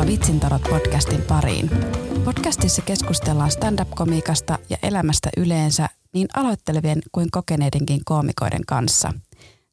[0.00, 1.70] Tervetuloa Vitsintarot podcastin pariin.
[2.24, 9.12] Podcastissa keskustellaan stand-up-komiikasta ja elämästä yleensä niin aloittelevien kuin kokeneidenkin koomikoiden kanssa.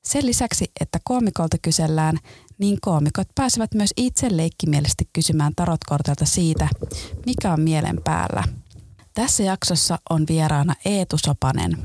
[0.04, 2.18] Sen lisäksi, että koomikolta kysellään,
[2.58, 6.68] niin koomikot pääsevät myös itse leikkimielisesti kysymään tarotkortilta siitä,
[7.26, 8.44] mikä on mielen päällä.
[9.14, 11.78] Tässä jaksossa on vieraana Eetu Sopanen.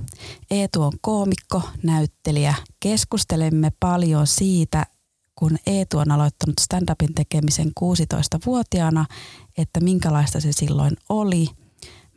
[0.50, 2.54] Eetu on koomikko, näyttelijä.
[2.80, 4.86] Keskustelemme paljon siitä,
[5.42, 9.06] kun Eetu on aloittanut stand-upin tekemisen 16-vuotiaana,
[9.58, 11.46] että minkälaista se silloin oli,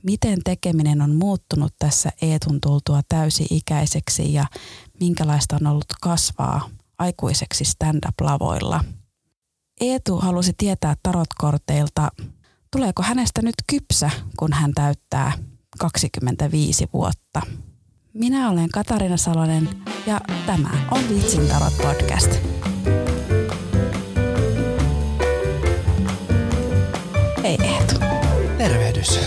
[0.04, 4.46] miten tekeminen on muuttunut tässä Eetun tultua täysi-ikäiseksi ja
[5.00, 8.84] minkälaista on ollut kasvaa aikuiseksi stand-up-lavoilla.
[9.82, 12.12] Eetu halusi tietää tarotkorteilta,
[12.72, 15.32] tuleeko hänestä nyt kypsä, kun hän täyttää
[15.80, 17.42] 25 vuotta.
[18.14, 19.70] Minä olen Katarina Salonen
[20.08, 22.32] ja tämä on Vitsin tarot podcast.
[27.46, 27.96] Hei Eetu.
[28.58, 29.20] Tervehdys.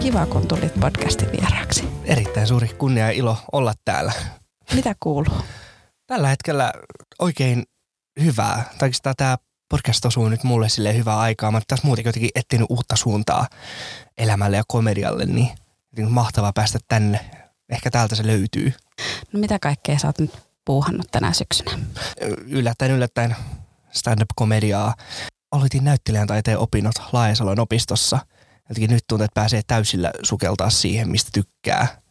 [0.00, 1.88] Kiva, kun tulit podcastin vieraaksi.
[2.04, 4.12] Erittäin suuri kunnia ja ilo olla täällä.
[4.74, 5.34] Mitä kuuluu?
[6.06, 6.72] Tällä hetkellä
[7.18, 7.62] oikein
[8.20, 8.70] hyvää.
[8.78, 9.36] Tai tämä
[9.68, 11.50] podcast osuu nyt mulle sille hyvää aikaa.
[11.50, 13.46] Mä tässä muutenkin jotenkin etsinyt uutta suuntaa
[14.18, 15.50] elämälle ja komedialle, niin
[16.08, 17.20] mahtavaa päästä tänne.
[17.68, 18.72] Ehkä täältä se löytyy.
[19.32, 21.78] No mitä kaikkea sä oot nyt puuhannut tänä syksynä?
[22.46, 23.36] Yllättäen, yllättäen
[23.90, 24.94] stand-up-komediaa.
[25.52, 28.18] Aloitin näyttelijän taiteen opinnot Laajasalon opistossa.
[28.68, 32.02] Jotenkin nyt tuntuu, että pääsee täysillä sukeltaa siihen, mistä tykkää.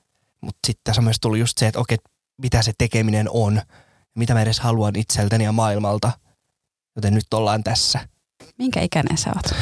[0.42, 1.97] Mutta sitten tässä on myös tullut just se, että okei,
[2.42, 3.62] mitä se tekeminen on,
[4.16, 6.12] mitä mä edes haluan itseltäni ja maailmalta.
[6.95, 8.08] Joten nyt ollaan tässä.
[8.58, 9.58] Minkä ikäinen sä oot?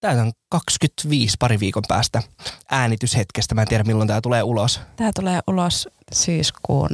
[0.00, 2.22] Täytän 25 pari viikon päästä
[2.70, 3.54] äänityshetkestä.
[3.54, 4.80] Mä en tiedä milloin tämä tulee ulos.
[4.96, 6.90] Tämä tulee ulos syyskuun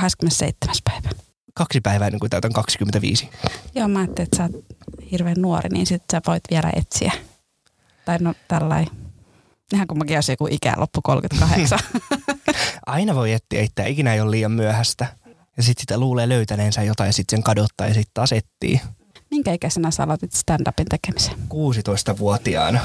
[0.00, 0.76] 27.
[0.84, 1.23] päivä.
[1.54, 3.30] Kaksi päivää ennen kuin täytän 25.
[3.74, 4.64] Joo, mä ajattelin, että sä oot
[5.10, 7.12] hirveän nuori, niin sit sä voit vielä etsiä.
[8.04, 8.90] Tai no tällainen.
[9.74, 11.78] Ihan kun mäkin joku ikä loppu 38.
[12.86, 15.06] Aina voi etsiä itseä, ikinä ei ole liian myöhäistä.
[15.56, 18.80] Ja sitten sitä luulee löytäneensä jotain ja sitten sen kadottaa ja sitten taas etsii.
[19.30, 21.34] Minkä ikäisenä sä aloitit stand-upin tekemisen?
[21.34, 22.80] 16-vuotiaana.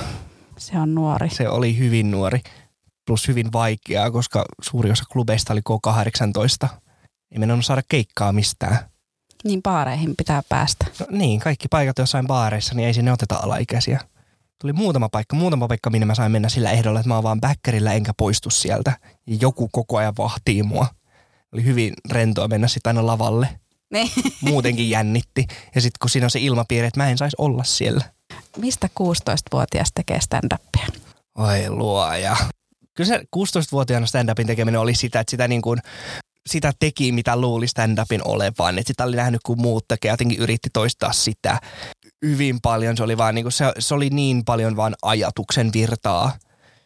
[0.58, 1.30] Se on nuori.
[1.30, 2.42] Se oli hyvin nuori,
[3.06, 6.70] plus hyvin vaikeaa, koska suuri osa klubeista oli K18.
[7.32, 8.80] Ei mennä saada keikkaa mistään.
[9.44, 10.86] Niin baareihin pitää päästä.
[11.00, 14.00] No niin, kaikki paikat jossain baareissa, niin ei sinne oteta alaikäisiä.
[14.62, 17.42] Tuli muutama paikka, muutama paikka, minne mä sain mennä sillä ehdolla, että mä oon vaan
[17.42, 18.98] bäkkärillä enkä poistu sieltä.
[19.28, 20.88] Ja joku koko ajan vahtii mua.
[21.54, 23.50] Oli hyvin rentoa mennä sitten aina lavalle.
[23.94, 24.12] Niin.
[24.50, 25.48] Muutenkin jännitti.
[25.76, 28.06] Ja sitten kun siinä on se ilmapiiri, että mä en saisi olla siellä.
[28.58, 31.00] Mistä 16-vuotias tekee stand-upia?
[31.38, 32.38] Oi luoja.
[32.94, 35.80] Kyllä se 16-vuotiaana stand-upin tekeminen oli sitä, että sitä niin kuin
[36.50, 38.78] sitä teki, mitä luuli stand-upin olevan.
[38.78, 41.60] Että sitä oli nähnyt, kun muut tekee, jotenkin yritti toistaa sitä
[42.26, 42.98] hyvin paljon.
[42.98, 46.32] Se oli, vaan niin kuin, se, se oli niin paljon vaan ajatuksen virtaa.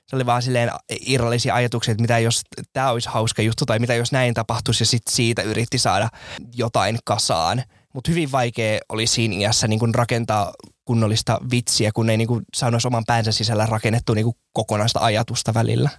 [0.07, 0.71] Se oli vaan silleen
[1.05, 2.41] irrallisia ajatuksia, että mitä jos
[2.73, 6.09] tämä olisi hauska juttu tai mitä jos näin tapahtuisi ja sitten siitä yritti saada
[6.55, 7.63] jotain kasaan.
[7.93, 10.53] Mutta hyvin vaikea oli siinä iässä niin kun rakentaa
[10.85, 15.89] kunnollista vitsiä, kun ei niin kun saanut oman päänsä sisällä rakennettu niin kokonaista ajatusta välillä.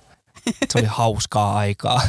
[0.71, 2.03] Se oli hauskaa aikaa.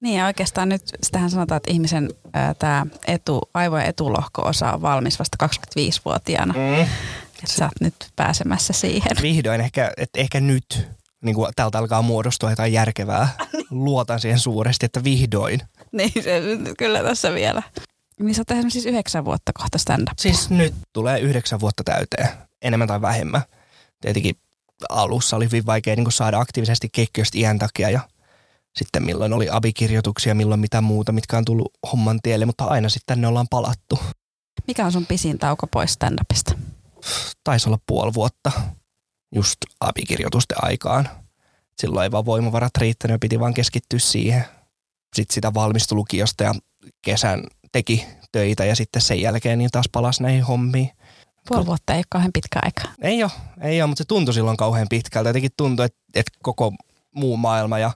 [0.00, 2.10] Niin ja oikeastaan nyt sitähän sanotaan, että ihmisen
[2.58, 6.54] tämä etu, aivojen etulohko-osa on valmis vasta 25-vuotiaana.
[6.54, 6.82] Mm.
[6.82, 9.12] Että sä oot nyt pääsemässä siihen.
[9.22, 10.88] Vihdoin, ehkä, että ehkä nyt
[11.24, 13.28] niin kuin täältä alkaa muodostua jotain järkevää.
[13.70, 15.60] Luotan siihen suuresti, että vihdoin.
[15.92, 16.42] Niin, se,
[16.78, 17.62] kyllä tässä vielä.
[18.20, 22.28] Niin sä oot tehnyt siis yhdeksän vuotta kohta stand Siis nyt tulee yhdeksän vuotta täyteen,
[22.62, 23.42] enemmän tai vähemmän.
[24.00, 24.36] Tietenkin
[24.88, 28.00] alussa oli hyvin vaikea niin saada aktiivisesti keikkiöstä iän takia ja
[28.76, 33.06] sitten milloin oli abikirjoituksia, milloin mitä muuta, mitkä on tullut homman tielle, mutta aina sitten
[33.06, 33.98] tänne ollaan palattu.
[34.66, 36.58] Mikä on sun pisin tauko pois stand-upista?
[37.44, 38.52] Taisi olla puoli vuotta
[39.34, 41.08] just abikirjoitusten aikaan.
[41.80, 44.44] Silloin ei vaan voimavarat riittänyt ja piti vaan keskittyä siihen.
[45.16, 46.54] Sitten sitä valmistui lukiosta ja
[47.02, 47.42] kesän
[47.72, 50.90] teki töitä ja sitten sen jälkeen niin taas palasi näihin hommiin.
[51.48, 52.82] Puoli vuotta ei ole kauhean pitkä aika.
[53.02, 55.28] Ei ole, ei ole, mutta se tuntui silloin kauhean pitkältä.
[55.28, 56.72] Jotenkin tuntui, että, että koko
[57.18, 57.90] muu maailma ja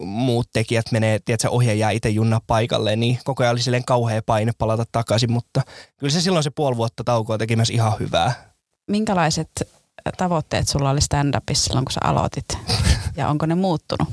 [0.00, 4.22] muut tekijät menee, tiedätkö, ohje jää itse junna paikalle, niin koko ajan oli silleen kauhea
[4.26, 5.62] paine palata takaisin, mutta
[5.96, 8.52] kyllä se silloin se puoli vuotta taukoa teki myös ihan hyvää.
[8.90, 9.50] Minkälaiset
[10.16, 12.44] tavoitteet sulla oli stand-upissa silloin, kun sä aloitit?
[13.16, 14.08] Ja onko ne muuttunut?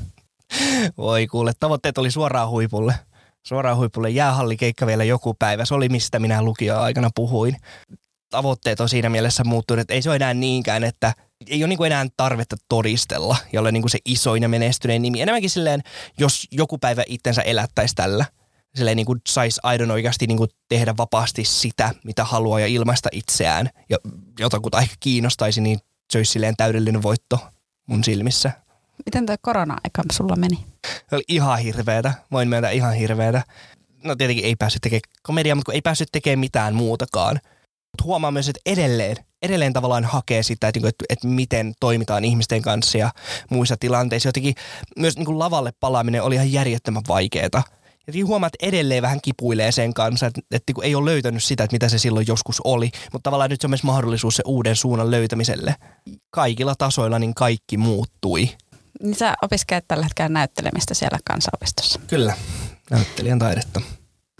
[0.96, 2.94] Voi kuule, tavoitteet oli suoraan huipulle.
[3.42, 5.64] Suoraan huipulle jäähallikeikka vielä joku päivä.
[5.64, 7.56] Se oli mistä minä lukio-aikana puhuin.
[8.30, 11.12] Tavoitteet on siinä mielessä muuttunut, että ei se ole enää niinkään, että
[11.46, 15.20] ei ole niin enää tarvetta todistella ja ole niin se isoin ja menestyneen nimi.
[15.20, 15.82] Enemmänkin silleen,
[16.18, 18.24] jos joku päivä itsensä elättäisi tällä,
[18.74, 23.08] silleen niin kuin saisi aidon oikeasti niin kuin tehdä vapaasti sitä, mitä haluaa ja ilmaista
[23.12, 23.70] itseään.
[23.88, 23.98] Ja
[24.38, 25.78] jotakuta ehkä kiinnostaisi, niin
[26.10, 27.38] se olisi silleen täydellinen voitto
[27.86, 28.52] mun silmissä.
[29.06, 30.58] Miten tuo korona-aika sulla meni?
[31.10, 32.14] Se oli ihan hirveetä.
[32.32, 33.42] Voin myöntää ihan hirveätä.
[34.04, 37.40] No tietenkin ei päässyt tekemään komediaa, mutta kun ei päässyt tekemään mitään muutakaan.
[37.92, 42.62] Mutta huomaa myös, että edelleen, edelleen tavallaan hakee sitä, että, että, että miten toimitaan ihmisten
[42.62, 43.10] kanssa ja
[43.50, 44.28] muissa tilanteissa.
[44.28, 44.54] Jotenkin
[44.98, 47.62] myös niin kuin lavalle palaaminen oli ihan järjettömän vaikeaa.
[48.06, 51.74] Ja huomaa, että edelleen vähän kipuilee sen kanssa, että, että ei ole löytänyt sitä, että
[51.74, 52.90] mitä se silloin joskus oli.
[53.12, 55.74] Mutta tavallaan nyt se on myös mahdollisuus se uuden suunnan löytämiselle.
[56.30, 58.50] Kaikilla tasoilla niin kaikki muuttui.
[59.02, 62.00] Niin sä opiskelet tällä hetkellä näyttelemistä siellä kansanopistossa.
[62.06, 62.34] Kyllä,
[62.90, 63.80] näyttelijän taidetta.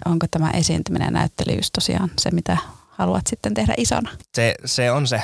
[0.06, 2.58] Onko tämä esiintyminen ja näyttelijyys tosiaan se, mitä
[3.00, 4.10] haluat sitten tehdä isona?
[4.34, 5.22] Se, se on se.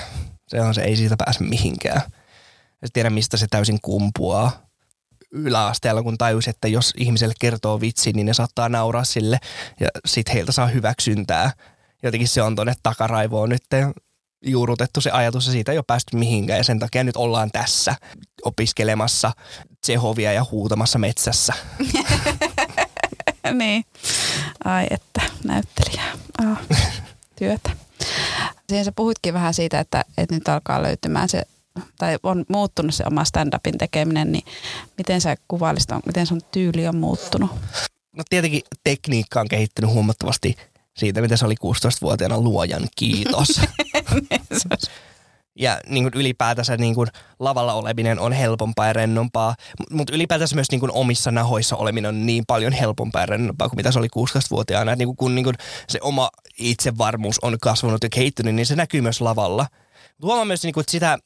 [0.48, 2.00] Se on se, ei siitä pääse mihinkään.
[2.82, 4.66] Ja tiedä, mistä se täysin kumpuaa
[5.32, 9.38] yläasteella, kun tajus, että jos ihmiselle kertoo vitsi, niin ne saattaa nauraa sille
[9.80, 11.52] ja sitten heiltä saa hyväksyntää.
[12.02, 13.62] Jotenkin se on tuonne takaraivoon nyt
[14.42, 17.94] juurutettu se ajatus ja siitä ei ole päästy mihinkään ja sen takia nyt ollaan tässä
[18.44, 19.32] opiskelemassa
[19.80, 21.52] Tsehovia ja huutamassa metsässä.
[23.52, 23.84] niin.
[24.64, 26.12] Ai että, näyttelijää.
[26.42, 26.58] Oh,
[27.38, 27.70] työtä.
[28.68, 31.42] Siihen sä puhuitkin vähän siitä, että, että nyt alkaa löytymään se
[31.98, 34.44] tai on muuttunut se oma stand-upin tekeminen, niin
[34.98, 37.50] miten sä kuvailisit, miten sun tyyli on muuttunut?
[38.12, 40.56] No tietenkin tekniikka on kehittynyt huomattavasti
[40.96, 43.48] siitä, mitä se oli 16-vuotiaana luojan kiitos.
[45.56, 47.08] ja niin kuin ylipäätänsä niin kuin
[47.38, 49.54] lavalla oleminen on helpompaa ja rennompaa,
[49.90, 53.76] mutta ylipäätänsä myös niin kuin omissa nahoissa oleminen on niin paljon helpompaa ja rennompaa kuin
[53.76, 54.92] mitä se oli 16-vuotiaana.
[54.92, 55.56] Et niin kuin kun niin kuin
[55.88, 59.66] se oma itsevarmuus on kasvanut ja kehittynyt, niin se näkyy myös lavalla.
[60.22, 61.18] Huomaa myös, niin kuin, että sitä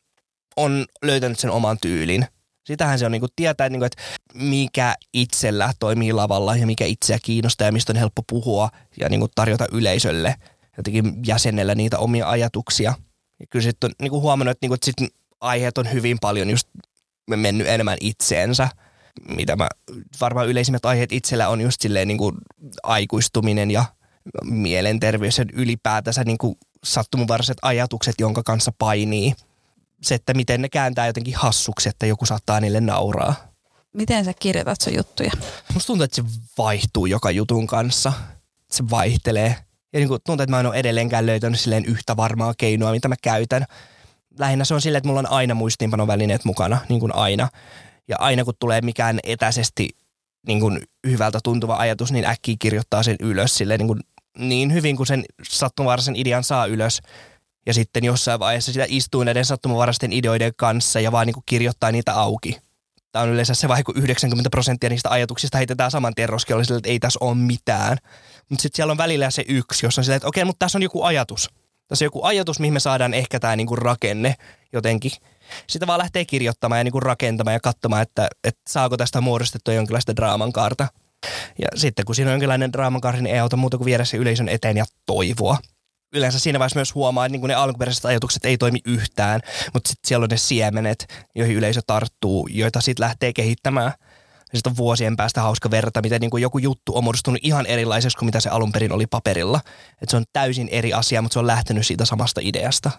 [0.57, 2.27] on löytänyt sen oman tyylin.
[2.65, 4.03] Sitähän se on niin kuin tietää, niin kuin, että
[4.35, 9.21] mikä itsellä toimii lavalla ja mikä itseä kiinnostaa ja mistä on helppo puhua ja niin
[9.21, 10.35] kuin tarjota yleisölle
[10.77, 12.95] jotenkin jäsenellä niitä omia ajatuksia.
[13.41, 16.19] Ja kyllä sitten on niin kuin huomannut, että, niin kuin, että sit aiheet on hyvin
[16.21, 16.69] paljon just
[17.37, 18.69] mennyt enemmän itseensä.
[19.37, 19.69] Mitä mä,
[20.21, 22.37] varmaan yleisimmät aiheet itsellä on just silleen niin kuin
[22.83, 23.85] aikuistuminen ja
[24.45, 26.55] mielenterveys ja ylipäätänsä niin kuin
[26.85, 29.35] sattumanvaraiset ajatukset, jonka kanssa painii–
[30.03, 33.35] se, että miten ne kääntää jotenkin hassuksi, että joku saattaa niille nauraa.
[33.93, 35.31] Miten sä kirjoitat sun juttuja?
[35.75, 36.25] Musta tuntuu, että se
[36.59, 38.13] vaihtuu joka jutun kanssa.
[38.71, 39.57] Se vaihtelee.
[39.93, 43.09] Ja niin kuin tuntuu, että mä en ole edelleenkään löytänyt silleen yhtä varmaa keinoa, mitä
[43.09, 43.65] mä käytän.
[44.39, 47.49] Lähinnä se on silleen, että mulla on aina muistiinpanovälineet mukana, niin kuin aina.
[48.09, 49.89] Ja aina kun tulee mikään etäisesti
[50.47, 54.01] niin kuin hyvältä tuntuva ajatus, niin äkkiä kirjoittaa sen ylös silleen niin, kuin
[54.39, 57.01] niin hyvin kuin sen sattumanvaraisen idean saa ylös
[57.67, 61.93] ja sitten jossain vaiheessa sitä istuu näiden sattumanvaraisten ideoiden kanssa ja vaan niin kuin kirjoittaa
[61.93, 62.59] niitä auki.
[63.13, 66.89] Tämä on yleensä se vaihe, kun 90 prosenttia niistä ajatuksista heitetään saman tien roskiolle että
[66.89, 67.99] ei tässä ole mitään.
[68.51, 70.83] Mutta sitten siellä on välillä se yksi, jossa on silleen, että okei, mutta tässä on
[70.83, 71.51] joku ajatus.
[71.89, 74.35] Tässä on joku ajatus, mihin me saadaan ehkä tämä niinku rakenne
[74.73, 75.13] jotenkin.
[75.67, 80.17] Sitä vaan lähtee kirjoittamaan ja niinku rakentamaan ja katsomaan, että, että saako tästä muodostettua jonkinlaista
[80.17, 80.89] draaman kaarta.
[81.59, 84.17] Ja sitten kun siinä on jonkinlainen draaman kaarta, niin ei auta muuta kuin viedä se
[84.17, 85.59] yleisön eteen ja toivoa
[86.15, 89.41] yleensä siinä vaiheessa myös huomaa, että niin ne alkuperäiset ajatukset ei toimi yhtään,
[89.75, 93.93] mutta sitten siellä on ne siemenet, joihin yleisö tarttuu, joita sitten lähtee kehittämään.
[94.53, 97.67] Ja sitten on vuosien päästä hauska verrata, miten niin kuin joku juttu on muodostunut ihan
[97.67, 99.61] erilaiseksi kuin mitä se alun perin oli paperilla.
[99.93, 102.91] Että se on täysin eri asia, mutta se on lähtenyt siitä samasta ideasta.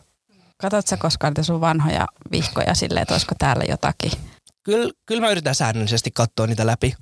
[0.58, 4.12] Katsotko sä koskaan niitä sun vanhoja vihkoja silleen, että olisiko täällä jotakin?
[4.64, 6.94] Kyllä, kyllä mä yritän säännöllisesti katsoa niitä läpi.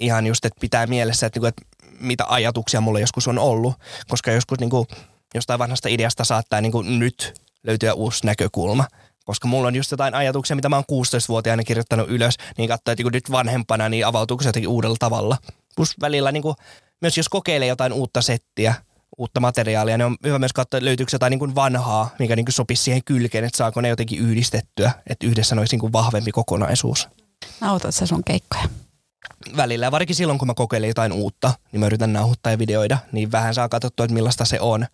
[0.00, 1.62] Ihan just, että pitää mielessä, että, niin että
[2.00, 3.74] mitä ajatuksia mulla joskus on ollut.
[4.08, 4.86] Koska joskus niin kuin,
[5.34, 8.86] jostain vanhasta ideasta saattaa niin kuin nyt löytyä uusi näkökulma.
[9.24, 13.10] Koska mulla on just jotain ajatuksia, mitä mä oon 16-vuotiaana kirjoittanut ylös, niin katsoin, että
[13.12, 15.36] nyt vanhempana niin avautuuko se jotenkin uudella tavalla.
[15.76, 16.56] Plus välillä niin kuin,
[17.00, 18.74] myös jos kokeilee jotain uutta settiä,
[19.18, 22.46] uutta materiaalia, niin on hyvä myös katsoa, että löytyykö jotain niin kuin vanhaa, mikä niin
[22.46, 26.32] kuin sopisi siihen kylkeen, että saako ne jotenkin yhdistettyä, että yhdessä olisi niin kuin vahvempi
[26.32, 27.08] kokonaisuus.
[27.60, 28.64] Nautat sä sun keikkoja?
[29.56, 33.32] Välillä, varsinkin silloin kun mä kokeilen jotain uutta, niin mä yritän nauhoittaa ja videoida, niin
[33.32, 34.86] vähän saa katsottua, että millaista se on.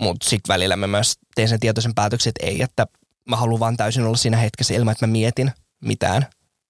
[0.00, 2.86] Mutta sitten välillä mä myös teen sen tietoisen päätöksen, että ei, että
[3.28, 5.52] mä haluan vaan täysin olla siinä hetkessä ilman, että mä mietin
[5.84, 6.26] mitään.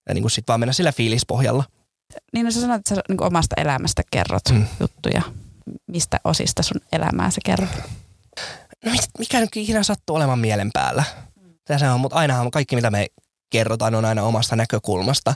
[0.08, 1.64] Ja niin sitten vaan mennä sillä fiilispohjalla.
[2.32, 4.66] Niin no sä sanoit, että sä niin omasta elämästä kerrot mm.
[4.80, 5.22] juttuja.
[5.86, 7.70] Mistä osista sun elämää sä kerrot?
[8.84, 11.04] No mikä nyt ikinä sattuu olemaan mielen päällä.
[11.64, 13.06] Tässä on, mutta ainahan kaikki mitä me
[13.50, 15.34] kerrotaan on aina omasta näkökulmasta.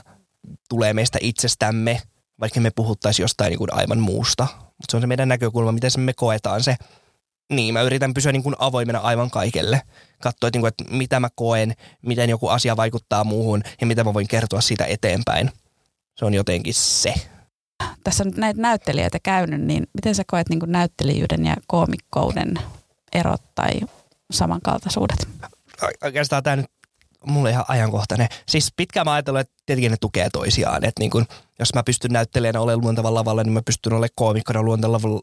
[0.69, 2.01] Tulee meistä itsestämme,
[2.39, 4.47] vaikka me puhuttaisiin jostain niin kuin aivan muusta.
[4.53, 6.75] Mutta se on se meidän näkökulma, miten me koetaan se
[7.51, 9.81] niin, mä yritän pysyä niin kuin avoimena aivan kaikelle.
[10.21, 14.03] Katsoa, että, niin kuin, että mitä mä koen, miten joku asia vaikuttaa muuhun ja mitä
[14.03, 15.51] mä voin kertoa siitä eteenpäin.
[16.15, 17.13] Se on jotenkin se.
[18.03, 22.53] tässä on näitä näyttelijöitä käynyt, niin miten sä koet niin kuin näyttelijyyden ja koomikkouden
[23.13, 23.71] erot tai
[24.31, 25.27] samankaltaisuudet?
[26.03, 26.65] Oikeastaan tämä nyt
[27.25, 28.27] mulle ihan ajankohtainen.
[28.47, 30.83] Siis pitkään mä ajatellut, että tietenkin ne tukee toisiaan.
[30.83, 31.25] Että niin kun,
[31.61, 34.61] jos mä pystyn näyttelijänä olemaan luontevalla lavalla, niin mä pystyn olemaan koomikkona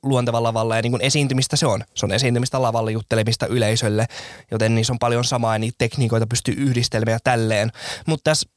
[0.03, 0.77] luontevalla lavalla.
[0.77, 1.85] Ja niin kun esiintymistä se on.
[1.95, 4.07] Se on esiintymistä lavalla, juttelemista yleisölle.
[4.51, 7.73] Joten niissä on paljon samaa ja niitä tekniikoita pystyy yhdistelemään ja tälleen.
[8.07, 8.49] Mutta tässä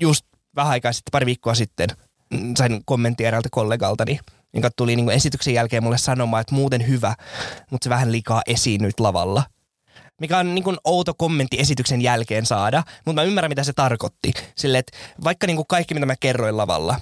[0.00, 1.88] just vähän aikaa sitten, pari viikkoa sitten,
[2.58, 4.18] sain kommentti eräältä kollegaltani,
[4.54, 7.14] joka tuli niin esityksen jälkeen mulle sanomaan, että muuten hyvä,
[7.70, 9.42] mutta se vähän liikaa esiinnyt lavalla–
[10.20, 14.32] mikä on niin kuin outo kommentti esityksen jälkeen saada, mutta mä ymmärrän, mitä se tarkoitti.
[14.56, 17.00] Sille, että vaikka niin kuin kaikki, mitä mä kerroin lavalla,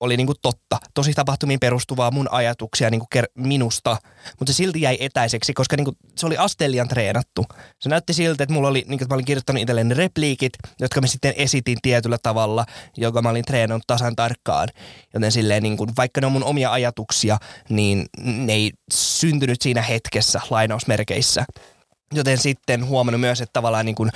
[0.00, 3.96] oli niin kuin totta, tosi tapahtumiin perustuvaa mun ajatuksia niin kuin ker- minusta,
[4.38, 7.46] mutta se silti jäi etäiseksi, koska niin kuin se oli asteellian treenattu.
[7.80, 11.00] Se näytti siltä, että mulla oli, niin kuin, että mä olin kirjoittanut itselleni repliikit, jotka
[11.00, 12.66] mä sitten esitin tietyllä tavalla,
[12.96, 14.68] joka mä olin treenannut tasan tarkkaan.
[15.14, 17.38] Joten silleen, niin kuin, vaikka ne on mun omia ajatuksia,
[17.68, 21.44] niin ne ei syntynyt siinä hetkessä lainausmerkeissä.
[22.14, 24.10] Joten sitten huomannut myös, että tavallaan niin kuin,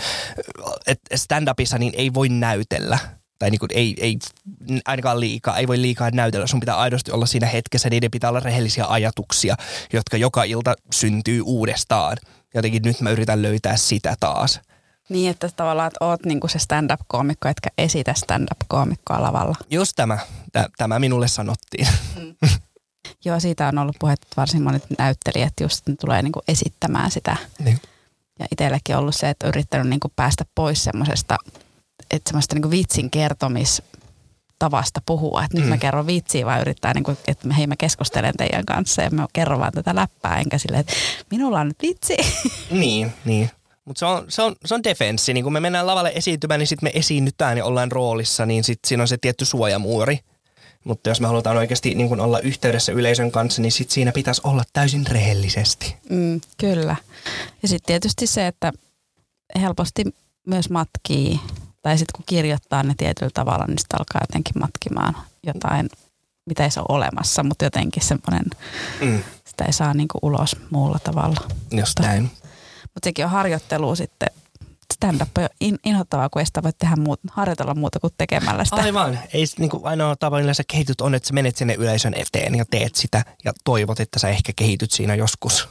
[0.86, 2.98] että stand-upissa niin ei voi näytellä.
[3.44, 4.18] Tai niin kuin ei, ei
[4.84, 6.46] ainakaan liikaa, ei voi liikaa näytellä.
[6.46, 7.90] Sun pitää aidosti olla siinä hetkessä.
[7.90, 9.56] Niiden pitää olla rehellisiä ajatuksia,
[9.92, 12.16] jotka joka ilta syntyy uudestaan.
[12.54, 14.60] Jotenkin nyt mä yritän löytää sitä taas.
[15.08, 19.54] Niin, että tavallaan että oot niinku se stand-up-koomikko, etkä esitä stand-up-koomikkoa lavalla.
[19.70, 20.18] Just tämä.
[20.76, 21.88] Tämä minulle sanottiin.
[22.20, 22.34] Mm.
[23.24, 27.36] Joo, siitä on ollut puhetta, että varsin monet näyttelijät just tulee niin kuin esittämään sitä.
[27.58, 27.80] Niin.
[28.38, 31.38] Ja itsellekin on ollut se, että on yrittänyt niin kuin päästä pois semmoisesta,
[32.10, 33.82] että semmoista niin vitsin kertomis
[34.58, 35.70] tavasta puhua, että nyt mm.
[35.70, 39.26] mä kerron vitsiä, vai yrittää, niin kuin, että hei mä keskustelen teidän kanssa ja mä
[39.32, 40.92] kerron vaan tätä läppää, enkä silleen, että
[41.30, 42.16] minulla on nyt vitsi.
[42.70, 43.50] Niin, niin.
[43.84, 45.34] Mutta se on, se, on, se on defenssi.
[45.34, 48.88] Niin kun me mennään lavalle esiintymään, niin sitten me esiinnytään ja ollaan roolissa, niin sitten
[48.88, 50.18] siinä on se tietty suojamuuri.
[50.84, 54.40] Mutta jos me halutaan oikeasti niin kun olla yhteydessä yleisön kanssa, niin sit siinä pitäisi
[54.44, 55.96] olla täysin rehellisesti.
[56.10, 56.96] Mm, kyllä.
[57.62, 58.72] Ja sitten tietysti se, että
[59.60, 60.04] helposti
[60.46, 61.40] myös matkii,
[61.84, 65.88] tai sitten kun kirjoittaa ne tietyllä tavalla, niin sitten alkaa jotenkin matkimaan jotain,
[66.46, 68.44] mitä ei se ole olemassa, mutta jotenkin semmoinen,
[69.00, 69.24] mm.
[69.44, 71.40] sitä ei saa niinku ulos muulla tavalla.
[71.70, 72.22] Just näin.
[72.82, 74.28] Mutta sekin on harjoittelu sitten
[74.94, 78.76] stand-up on in, inhottavaa, kun ei sitä voi tehdä muut, harjoitella muuta kuin tekemällä sitä.
[78.76, 79.18] Aivan.
[79.32, 82.54] Ei niin kuin ainoa tapa, millä sä kehityt on, että sä menet sinne yleisön eteen
[82.54, 85.68] ja teet sitä ja toivot, että sä ehkä kehityt siinä joskus.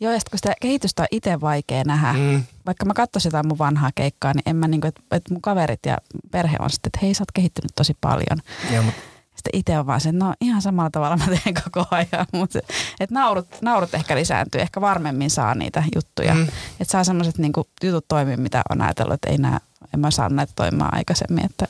[0.00, 2.12] Joo, ja kun sitä kehitystä on itse vaikea nähdä.
[2.12, 2.42] Mm.
[2.66, 5.42] Vaikka mä katsoisin jotain mun vanhaa keikkaa, niin en mä niin kuin, että, että mun
[5.42, 5.98] kaverit ja
[6.30, 8.38] perhe on sitten, että hei sä oot kehittynyt tosi paljon.
[8.72, 9.00] Joo, mutta
[9.36, 12.26] sitten itse on vaan se, että no ihan samalla tavalla mä teen koko ajan.
[12.32, 12.58] Mutta
[13.00, 16.34] että naurut, naurut ehkä lisääntyy, ehkä varmemmin saa niitä juttuja.
[16.34, 16.42] Mm.
[16.80, 17.52] Että saa semmoiset niin
[17.84, 19.60] jutut toimia, mitä on ajatellut, että ei nää,
[19.94, 21.44] en mä saa näitä toimimaan aikaisemmin.
[21.44, 21.66] Että.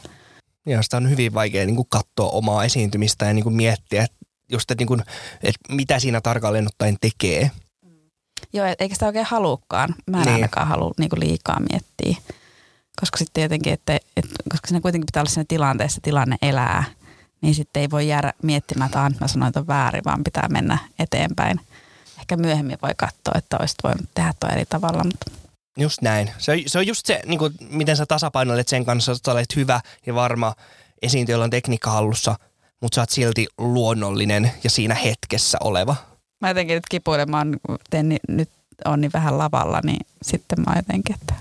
[0.67, 4.17] Ja sitä on hyvin vaikea niin kuin katsoa omaa esiintymistä ja niin kuin miettiä, että
[4.53, 5.03] just, että, niin kuin,
[5.43, 7.51] että mitä siinä tarkalleen ottaen tekee.
[8.53, 9.95] Joo, eikä sitä oikein halukkaan.
[10.11, 10.35] Mä en niin.
[10.35, 12.17] ainakaan halua niin kuin liikaa miettiä.
[13.01, 16.85] Koska sitten tietenkin, että, että, koska siinä kuitenkin pitää olla siinä tilanteessa, tilanne elää–
[17.41, 20.79] niin sitten ei voi jäädä miettimään, että mä sanoin, että on väärin, vaan pitää mennä
[20.99, 21.61] eteenpäin.
[22.19, 25.31] Ehkä myöhemmin voi katsoa, että olisit voinut tehdä tuo eri tavalla, mutta
[25.79, 26.31] Just näin.
[26.39, 29.33] Se on, se on just se, niin kuin, miten sä tasapainoilet sen kanssa, että sä
[29.33, 30.55] olet hyvä ja varma
[31.03, 32.37] esiintyjä, on tekniikka hallussa,
[32.81, 35.97] mutta sä oot silti luonnollinen ja siinä hetkessä oleva.
[36.41, 37.57] Mä jotenkin nyt kipuilen, mä oon,
[37.91, 38.51] teen, nyt
[38.85, 41.35] on niin vähän lavalla, niin sitten mä jotenkin, että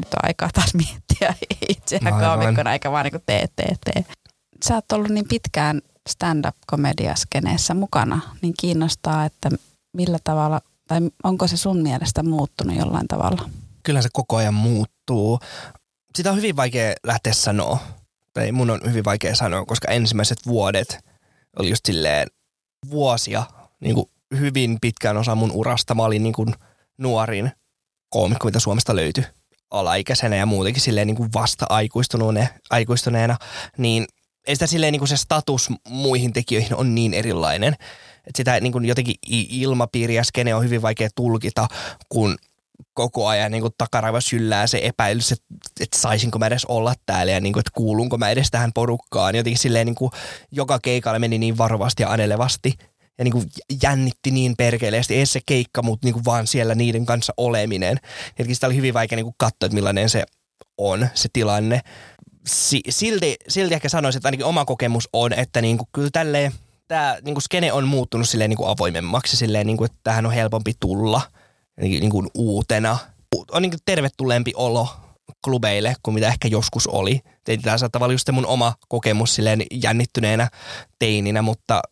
[0.00, 1.34] nyt on aikaa taas miettiä
[1.68, 4.04] itseään no, eikä vaan niin tee, tee, tee
[4.64, 9.50] sä oot ollut niin pitkään stand-up-komediaskeneessä mukana, niin kiinnostaa, että
[9.92, 13.50] millä tavalla, tai onko se sun mielestä muuttunut jollain tavalla?
[13.82, 15.40] Kyllä se koko ajan muuttuu.
[16.16, 17.78] Sitä on hyvin vaikea lähteä sanoa,
[18.32, 20.98] tai mun on hyvin vaikea sanoa, koska ensimmäiset vuodet
[21.58, 22.26] oli just silleen
[22.90, 23.42] vuosia,
[23.80, 25.94] niin kuin hyvin pitkään osa mun urasta.
[25.94, 26.54] Mä olin niin kuin
[26.98, 27.52] nuorin
[28.10, 29.24] koomikko, mitä Suomesta löytyi
[29.70, 31.66] alaikäisenä ja muutenkin silleen niin kuin vasta
[32.70, 33.36] aikuistuneena,
[33.78, 34.06] niin
[34.46, 37.72] ei sitä silleen niin kuin se status muihin tekijöihin on niin erilainen.
[38.26, 41.68] Että sitä niin kuin jotenkin ilmapiiri ja skene on hyvin vaikea tulkita,
[42.08, 42.36] kun
[42.94, 45.44] koko ajan niin takaraiva syllää se epäilys, että,
[45.80, 49.34] että saisinko mä edes olla täällä ja niin kuin, että kuulunko mä edes tähän porukkaan.
[49.34, 50.10] Jotenkin silleen niin kuin
[50.50, 52.74] joka keikalle meni niin varovasti ja anelevasti
[53.18, 53.50] ja niin kuin
[53.82, 55.14] jännitti niin perkeleesti.
[55.14, 58.00] Ei se keikka, mutta niin kuin vaan siellä niiden kanssa oleminen.
[58.28, 60.24] Jotenkin sitä oli hyvin vaikea niin kuin katsoa, että millainen se
[60.78, 61.80] on se tilanne
[62.88, 66.52] silti, silti ehkä sanoisin, että ainakin oma kokemus on, että niinku, kyllä tälleen
[66.88, 71.22] tämä niinku skene on muuttunut silleen niinku avoimemmaksi, silleen niinku, että tähän on helpompi tulla
[71.80, 72.98] niinku, niinku uutena.
[73.50, 74.88] On niinku tervetulleempi olo
[75.44, 77.20] klubeille kuin mitä ehkä joskus oli.
[77.62, 80.48] Tämä saattaa olla just mun oma kokemus silleen jännittyneenä
[80.98, 81.82] teininä, mutta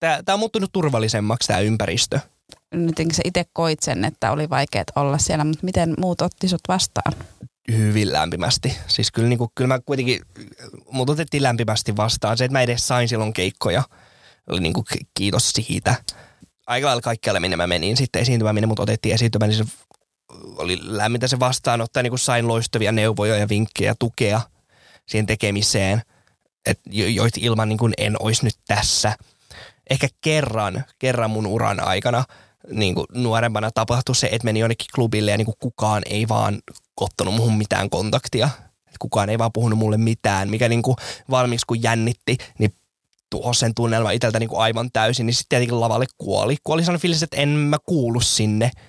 [0.00, 2.20] tämä on muuttunut turvallisemmaksi tämä ympäristö.
[2.74, 6.60] Nyt sä itse koit sen, että oli vaikeaa olla siellä, mutta miten muut otti sut
[6.68, 7.12] vastaan?
[7.72, 8.76] Hyvin lämpimästi.
[8.86, 10.20] Siis kyllä, niin kuin, kyllä mä kuitenkin,
[10.90, 12.38] mut otettiin lämpimästi vastaan.
[12.38, 13.82] Se, että mä edes sain silloin keikkoja,
[14.50, 14.84] oli niin kuin,
[15.14, 15.94] kiitos siitä.
[16.66, 19.72] Aika lailla kaikkialle, minne mä menin sitten esiintymään, minne mut otettiin esiintymään, niin se
[20.56, 24.40] oli lämmintä se vastaanottaa, niin kuin sain loistavia neuvoja ja vinkkejä ja tukea
[25.08, 26.02] siihen tekemiseen,
[26.66, 29.16] et joita ilman niin kuin en olisi nyt tässä.
[29.90, 32.24] Ehkä kerran, kerran mun uran aikana
[32.70, 36.58] niin kuin nuorempana tapahtui se, että meni jonnekin klubille ja niin kuin kukaan ei vaan
[37.00, 38.48] ottanut muhun mitään kontaktia.
[38.98, 40.96] Kukaan ei vaan puhunut mulle mitään, mikä niin kuin
[41.30, 42.74] valmiiksi kun jännitti, niin
[43.30, 46.56] tuohon sen tunnelma itseltä niin kuin aivan täysin, niin sitten tietenkin lavalle kuoli.
[46.64, 48.70] Kuoli sellainen fiilis, että en mä kuulu sinne–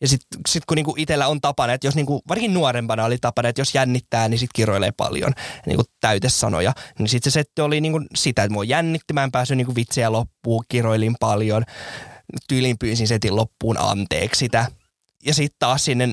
[0.00, 3.48] ja sitten sit kun niinku itsellä on tapana, että jos niinku, varsinkin nuorempana oli tapana,
[3.48, 5.32] että jos jännittää, niin sitten kiroilee paljon
[5.66, 6.72] niinku täytesanoja.
[6.98, 10.12] Niin sitten se setti oli niinku sitä, että mua jännitti, mä en päässyt niinku vitsejä
[10.12, 11.64] loppuun, kiroilin paljon.
[12.48, 14.66] Tyylin pyysin setin loppuun anteeksi sitä.
[15.24, 16.08] Ja sitten taas sinne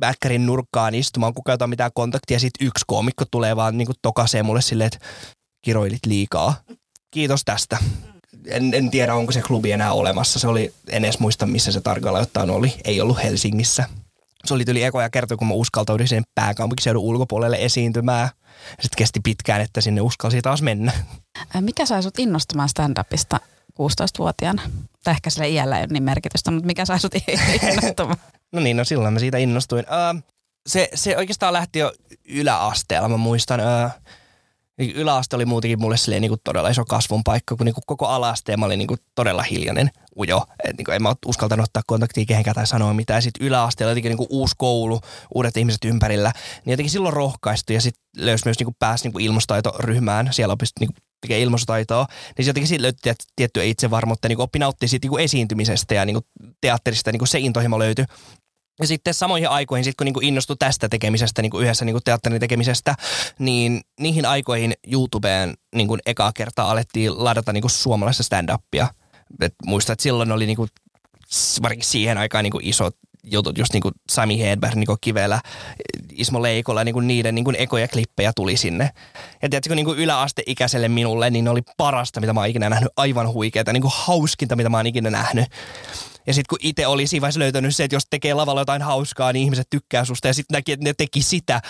[0.00, 2.38] väkkärin nurkkaan istumaan, kun käytetään mitään kontaktia.
[2.38, 5.06] Sitten yksi koomikko tulee vaan niinku tokasee mulle silleen, että
[5.64, 6.54] kiroilit liikaa.
[7.10, 7.78] Kiitos tästä
[8.46, 10.38] en, en tiedä, onko se klubi enää olemassa.
[10.38, 12.74] Se oli, en edes muista, missä se tarkalleen ottaen oli.
[12.84, 13.84] Ei ollut Helsingissä.
[14.44, 18.28] Se oli tuli ekoja kertoa, kun mä uskaltauduin sen pääkaupunkiseudun ulkopuolelle esiintymään.
[18.70, 20.92] Sitten kesti pitkään, että sinne uskalsi taas mennä.
[21.60, 23.38] Mikä sai sut innostumaan stand-upista
[23.72, 24.62] 16-vuotiaana?
[25.04, 27.14] Tai ehkä sille iällä ei ole niin merkitystä, mutta mikä sai sut
[27.70, 28.16] innostumaan?
[28.52, 29.84] no niin, no silloin mä siitä innostuin.
[29.84, 30.22] Uh,
[30.66, 31.92] se, se oikeastaan lähti jo
[32.24, 33.08] yläasteella.
[33.08, 33.90] Mä muistan, uh,
[34.80, 37.84] niin yläaste oli muutenkin mulle silleen, niin kuin todella iso kasvun paikka, kun niin kuin
[37.86, 40.44] koko alaste mä olin niin kuin todella hiljainen ujo.
[40.64, 43.22] Et niin kuin en mä uskaltanut ottaa kontaktia kehenkään tai sanoa mitään.
[43.22, 45.00] Sitten yläaste oli jotenkin niin kuin uusi koulu,
[45.34, 46.32] uudet ihmiset ympärillä.
[46.64, 50.28] Niin jotenkin silloin rohkaistui ja sitten löysi myös niin kuin pääsi niin kuin ilmastotaitoryhmään.
[50.32, 52.06] Siellä opisti niin tekee ilmastotaitoa,
[52.38, 56.18] niin jotenkin siitä löytyi tiettyä itsevarmuutta, niin oppi nauttia siitä niin esiintymisestä ja niin
[56.60, 58.04] teatterista, niin se intohimo löytyi.
[58.80, 62.94] Ja sitten samoihin aikoihin, sit kun niinku innostui tästä tekemisestä, niinku yhdessä niinku teatterin tekemisestä,
[63.38, 68.86] niin niihin aikoihin YouTubeen niinku ekaa kertaa alettiin ladata niinku suomalaista stand-upia.
[69.40, 70.66] Et muistan, että silloin oli niinku,
[71.62, 75.40] varsinkin siihen aikaan niinku isot jutut, just niinku Sami Hedberg, niinku Kivelä,
[76.12, 78.90] Ismo Leikola, niinku niiden niinku ekoja klippejä tuli sinne.
[79.42, 83.32] Ja tiedätkö, niinku yläasteikäiselle minulle, niin ne oli parasta, mitä mä oon ikinä nähnyt, aivan
[83.32, 85.46] huikeeta, niinku hauskinta, mitä mä oon ikinä nähnyt.
[86.26, 89.44] Ja sitten kun itse oli siinä löytänyt se, että jos tekee lavalla jotain hauskaa, niin
[89.44, 91.60] ihmiset tykkää susta ja sitten näki, että ne teki sitä.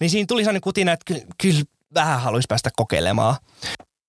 [0.00, 1.62] Niin siinä tuli sellainen kutina, että kyllä, kyllä
[1.94, 3.36] vähän haluaisi päästä kokeilemaan.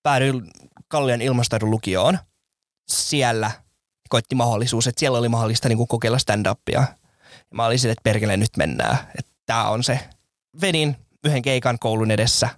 [0.02, 0.50] Päädyin
[0.88, 2.18] Kallion ilmastoidun lukioon.
[2.88, 3.50] Siellä
[4.08, 6.84] koitti mahdollisuus, että siellä oli mahdollista niin kuin kokeilla stand-upia.
[7.50, 8.98] Mä olin sille, että perkele nyt mennään.
[9.18, 10.00] Että tää on se.
[10.60, 12.48] Vedin yhden keikan koulun edessä.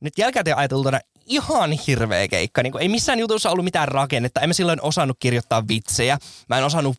[0.00, 2.62] Nyt jälkikäteen ajateltuna ihan hirveä keikka.
[2.62, 4.40] Niin kuin, ei missään jutussa ollut mitään rakennetta.
[4.40, 6.18] En mä silloin osannut kirjoittaa vitsejä.
[6.48, 6.96] Mä en osannut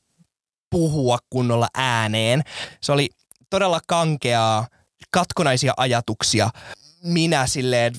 [0.70, 2.44] puhua kunnolla ääneen.
[2.82, 3.10] Se oli
[3.50, 4.68] todella kankeaa,
[5.12, 6.50] katkonaisia ajatuksia.
[7.04, 7.94] Minä silleen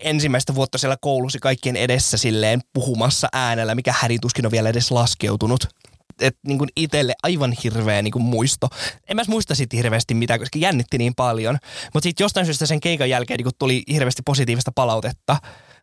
[0.00, 5.68] ensimmäistä vuotta siellä koulussa kaikkien edessä silleen puhumassa äänellä, mikä hädituskin on vielä edes laskeutunut
[6.20, 8.68] et, niin kuin itselle aivan hirveä niin kuin muisto.
[9.08, 11.58] En mä muista siitä hirveästi mitään, koska jännitti niin paljon.
[11.94, 15.36] Mutta sitten jostain syystä sen keikan jälkeen niin kuin tuli hirveästi positiivista palautetta.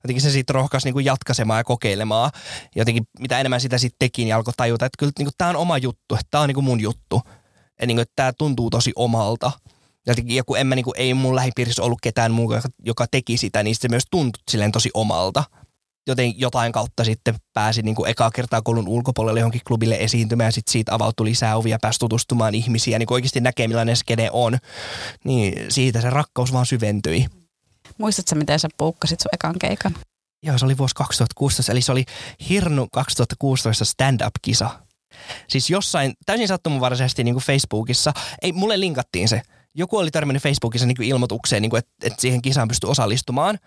[0.04, 2.32] Jotenkin se sitten rohkaisi niin kuin jatkaisemaan ja kokeilemaan.
[2.76, 5.78] Jotenkin mitä enemmän sitä sitten teki, niin alkoi tajuta, että kyllä niin tämä on oma
[5.78, 7.22] juttu, että tämä on niin kuin mun juttu.
[7.86, 9.52] Niin että tämä tuntuu tosi omalta.
[10.08, 12.54] Jotenkin, ja kun en mä, niin kuin, ei mun lähipiirissä ollut ketään muu,
[12.86, 15.44] joka teki sitä, niin se myös tuntui silleen tosi omalta
[16.08, 20.52] joten jotain kautta sitten pääsi niin kuin ekaa kertaa koulun ulkopuolelle johonkin klubille esiintymään ja
[20.52, 24.58] sitten siitä avautui lisää ovia, pääsi tutustumaan ihmisiä, niin oikeasti näkee millainen skede on.
[25.24, 27.26] Niin siitä se rakkaus vaan syventyi.
[27.98, 29.96] Muistatko miten sä puukkasit sun ekan keikan?
[30.44, 32.04] Joo, se oli vuosi 2016, eli se oli
[32.50, 34.70] Hirnu 2016 stand-up-kisa.
[35.48, 39.42] Siis jossain, täysin sattumanvaraisesti niin kuin Facebookissa, ei, mulle linkattiin se.
[39.78, 43.60] Joku oli törmännyt Facebookissa niin ilmoitukseen, niin että, että siihen kisaan pystyi osallistumaan.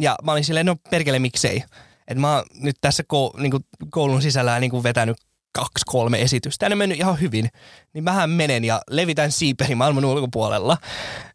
[0.00, 1.64] Ja mä olin silleen, no perkele miksei.
[2.08, 5.16] Että mä oon nyt tässä ko, niin kuin koulun sisällä niin kuin vetänyt
[5.52, 6.64] kaksi, kolme esitystä.
[6.66, 7.48] Ja ne mennyt ihan hyvin.
[7.94, 10.76] Niin mähän menen ja levitän siiperi maailman ulkopuolella.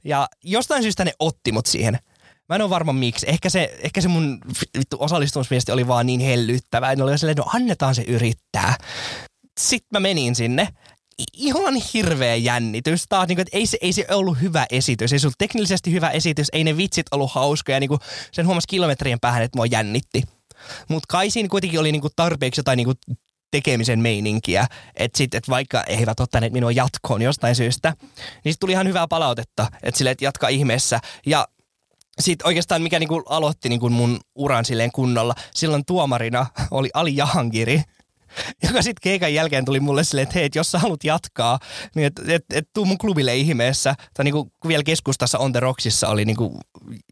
[0.03, 1.99] Ja jostain syystä ne otti mut siihen.
[2.49, 3.25] Mä en ole varma miksi.
[3.29, 4.39] Ehkä se, ehkä se mun
[4.77, 6.95] vittu osallistumisviesti oli vaan niin hellyttävä.
[6.95, 8.75] Ne oli silleen, no annetaan se yrittää.
[9.59, 10.67] Sitten mä menin sinne
[11.33, 13.05] ihan hirveä jännitys.
[13.09, 15.13] Taas, niin kuin, että ei, se, ei se ollut hyvä esitys.
[15.13, 17.79] Ei se ollut teknillisesti hyvä esitys, ei ne vitsit ollut hauskoja.
[17.79, 17.99] Niin kuin,
[18.31, 20.23] sen huomasi kilometrien päähän, että mua jännitti.
[20.87, 22.97] Mutta kai siinä kuitenkin oli niin kuin tarpeeksi jotain kuin
[23.51, 24.67] tekemisen meininkiä.
[24.95, 27.93] Että et vaikka eivät ottaneet minua jatkoon jostain syystä,
[28.43, 30.99] niin sit tuli ihan hyvää palautetta, että sille, että jatka ihmeessä.
[31.25, 31.47] Ja
[32.19, 37.81] sitten oikeastaan mikä niinku aloitti niinku mun uran silleen kunnolla, silloin tuomarina oli Ali Jahangiri,
[38.67, 41.59] joka sitten keikan jälkeen tuli mulle silleen, että hei, et jos sä haluat jatkaa,
[41.95, 43.95] niin että et, et tuu mun klubille ihmeessä.
[44.13, 46.59] Tai niinku, kun vielä keskustassa On The Rocksissa oli niinku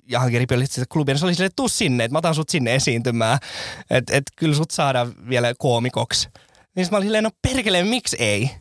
[0.09, 2.75] Jahangiri sitä klubia, niin se oli silleen, että tuu sinne, että mä otan sut sinne
[2.75, 3.39] esiintymään.
[3.89, 6.29] Että et, kyllä sut saadaan vielä koomikoksi.
[6.75, 8.51] Niin mä olin silleen, no perkele, miksi ei?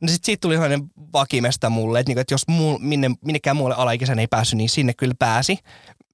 [0.00, 3.74] No sit siitä tuli sellainen vakimesta mulle, että, niinku, että jos muu, minne, minnekään muulle
[3.74, 5.58] alaikäisen ei päässyt, niin sinne kyllä pääsi.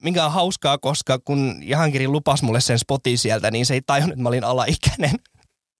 [0.03, 4.13] Mikä on hauskaa, koska kun Jahankiri lupasi mulle sen spotin sieltä, niin se ei tajunnut,
[4.13, 5.11] että mä olin alaikäinen.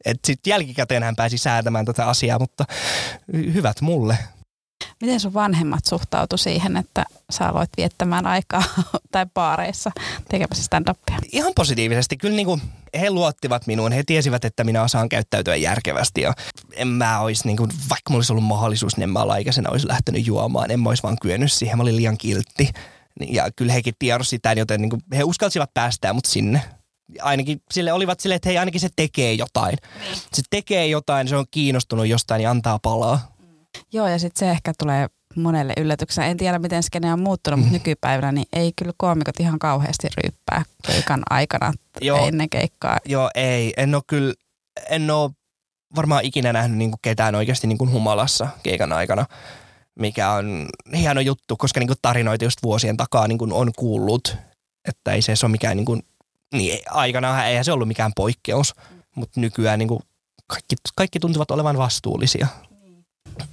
[0.06, 2.66] Että sitten jälkikäteen hän pääsi säätämään tätä asiaa, mutta
[3.34, 4.18] hyvät mulle.
[5.02, 8.64] Miten sun vanhemmat suhtautu siihen, että sä aloit viettämään aikaa
[9.12, 9.92] tai baareissa
[10.30, 11.20] tekemässä stand-upia?
[11.32, 12.18] Ihan positiivisesti.
[12.18, 12.62] Kyllä niin kuin
[13.00, 13.92] he luottivat minuun.
[13.92, 16.22] He tiesivät, että minä osaan käyttäytyä järkevästi.
[16.22, 16.34] Ja
[16.74, 19.88] en mä olisi, niin kuin, vaikka mulla olisi ollut mahdollisuus, niin en mä alaikäisenä olisi
[19.88, 20.72] lähtenyt juomaan.
[20.72, 21.78] En mä olisi vaan kyennyt siihen.
[21.78, 22.70] Mä olin liian kiltti.
[23.28, 26.62] Ja kyllä hekin tiedosi sitä, joten niin kuin, he uskalsivat päästää mut sinne
[27.22, 29.78] ainakin sille olivat sille, että hei ainakin se tekee jotain.
[30.00, 30.16] Niin.
[30.34, 33.36] Se tekee jotain, se on kiinnostunut jostain ja antaa palaa.
[33.94, 36.28] Joo, ja sitten se ehkä tulee monelle yllätyksenä.
[36.28, 37.74] En tiedä, miten skene on muuttunut, mutta mm.
[37.74, 42.28] nykypäivänä niin ei kyllä koomikot ihan kauheasti ryyppää keikan aikana Joo.
[42.28, 42.98] ennen keikkaa.
[43.06, 43.74] Joo, ei.
[43.78, 44.34] En ole kyllä,
[44.90, 45.32] en ole
[45.96, 49.26] varmaan ikinä nähnyt niin kuin ketään oikeasti niin kuin humalassa keikan aikana,
[50.00, 54.38] mikä on hieno juttu, koska niin kuin tarinoita just vuosien takaa niin kuin on kuullut,
[54.88, 56.04] että ei se ole mikään niin kuin,
[56.54, 58.74] niin aikana eihän se ollut mikään poikkeus,
[59.16, 60.00] mutta nykyään niin kuin
[60.48, 62.48] kaikki, kaikki tuntuvat olevan vastuullisia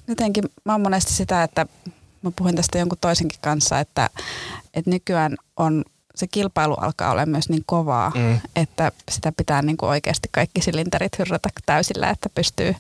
[0.09, 1.67] jotenkin mä oon monesti sitä, että
[2.23, 4.11] mä puhuin tästä jonkun toisenkin kanssa, että,
[4.75, 8.41] että nykyään on se kilpailu alkaa olla myös niin kovaa, mm.
[8.57, 12.75] että sitä pitää niin kuin oikeasti kaikki silinterit hyrrätä täysillä, että pystyy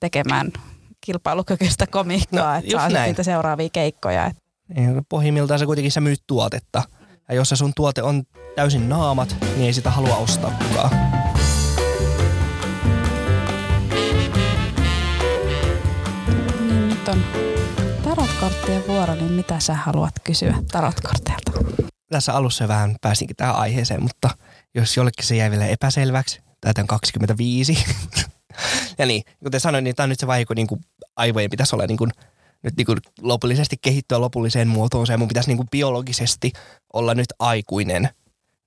[0.00, 0.52] tekemään
[1.00, 3.08] kilpailukykyistä komikkaa, no, että saa näin.
[3.08, 4.30] niitä seuraavia keikkoja.
[4.74, 6.82] Niin, pohjimmiltaan sä kuitenkin sä myyt tuotetta.
[7.28, 8.22] Ja jos se sun tuote on
[8.56, 10.90] täysin naamat, niin ei sitä halua ostaa kukaan.
[17.08, 17.24] on
[18.04, 21.52] tarotkorttien vuoro, niin mitä sä haluat kysyä tarotkorteilta?
[22.10, 24.30] Tässä alussa vähän pääsinkin tähän aiheeseen, mutta
[24.74, 27.84] jos jollekin se jäi vielä epäselväksi, täytän 25.
[28.98, 30.80] ja niin, kuten sanoin, niin tämä on nyt se vaihe, kun niin kuin
[31.16, 32.10] aivojen pitäisi olla niin kuin,
[32.62, 36.52] nyt niin kuin lopullisesti kehittyä lopulliseen muotoonsa ja mun pitäisi niin kuin biologisesti
[36.92, 38.02] olla nyt aikuinen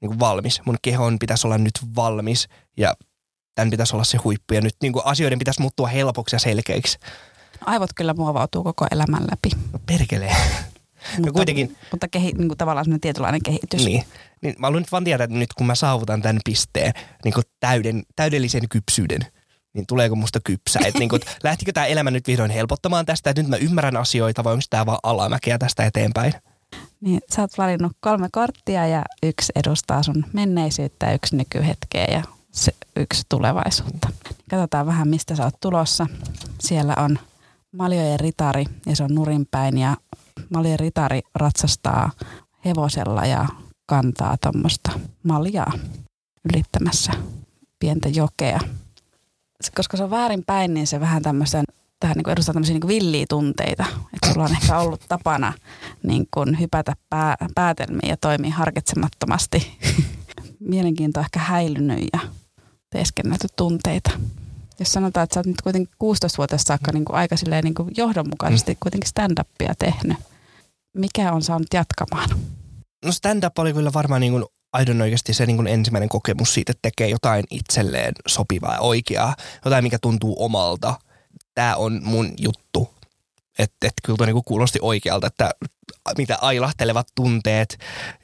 [0.01, 0.61] niin kuin valmis.
[0.65, 2.93] Mun kehon pitäisi olla nyt valmis ja
[3.55, 6.99] tämän pitäisi olla se huippu ja nyt niin kuin asioiden pitäisi muuttua helpoksi ja selkeiksi.
[7.65, 9.49] Aivot kyllä muovautuu koko elämän läpi.
[9.73, 10.35] No perkelee.
[11.17, 13.85] mutta, kuitenkin, mutta kehi, niin kuin tavallaan sellainen tietynlainen kehitys.
[13.85, 14.03] Niin.
[14.41, 14.55] niin.
[14.57, 16.93] Mä haluan nyt vaan tietää, että nyt kun mä saavutan tämän pisteen,
[17.25, 19.21] niin kuin täyden, täydellisen kypsyyden,
[19.73, 20.79] niin tuleeko musta kypsä?
[20.85, 24.43] Että niin kuin, lähtikö tämä elämä nyt vihdoin helpottamaan tästä, että nyt mä ymmärrän asioita
[24.43, 26.33] vai onko tämä vaan alamäkeä tästä eteenpäin?
[27.01, 32.71] Niin, sä oot valinnut kolme korttia ja yksi edustaa sun menneisyyttä, yksi nykyhetkeä ja se
[32.95, 34.09] yksi tulevaisuutta.
[34.49, 36.07] Katsotaan vähän, mistä sä oot tulossa.
[36.59, 37.19] Siellä on
[37.71, 39.97] Maljojen ritari ja se on nurinpäin ja
[40.49, 42.11] Maljojen ritari ratsastaa
[42.65, 43.47] hevosella ja
[43.85, 44.91] kantaa tuommoista
[45.23, 45.71] maljaa
[46.53, 47.11] ylittämässä
[47.79, 48.59] pientä jokea.
[49.75, 51.63] Koska se on väärinpäin, niin se vähän tämmöisen
[51.99, 53.85] tähän niin edustaa tämmöisiä niin villiä tunteita.
[54.13, 55.53] Että sulla on ehkä ollut tapana
[56.03, 59.77] niin kuin hypätä pää, päätelmiin ja toimia harkitsemattomasti.
[60.59, 62.19] Mielenkiinto on ehkä häilynyt ja
[62.89, 64.11] teeskennetty tunteita
[64.81, 67.91] jos sanotaan, että sä oot nyt kuitenkin 16-vuotiaasta saakka niin kuin aika silleen niin kuin
[67.97, 68.77] johdonmukaisesti mm.
[68.79, 70.17] kuitenkin stand-upia tehnyt,
[70.93, 72.29] mikä on saanut jatkamaan?
[73.05, 76.71] No stand-up oli kyllä varmaan niin kuin aidon oikeasti se niin kuin ensimmäinen kokemus siitä,
[76.71, 80.93] että tekee jotain itselleen sopivaa ja oikeaa, jotain mikä tuntuu omalta.
[81.55, 82.89] Tämä on mun juttu.
[83.59, 85.51] Että et kyllä tuo niin kuulosti oikealta, että
[86.17, 87.77] mitä ailahtelevat tunteet,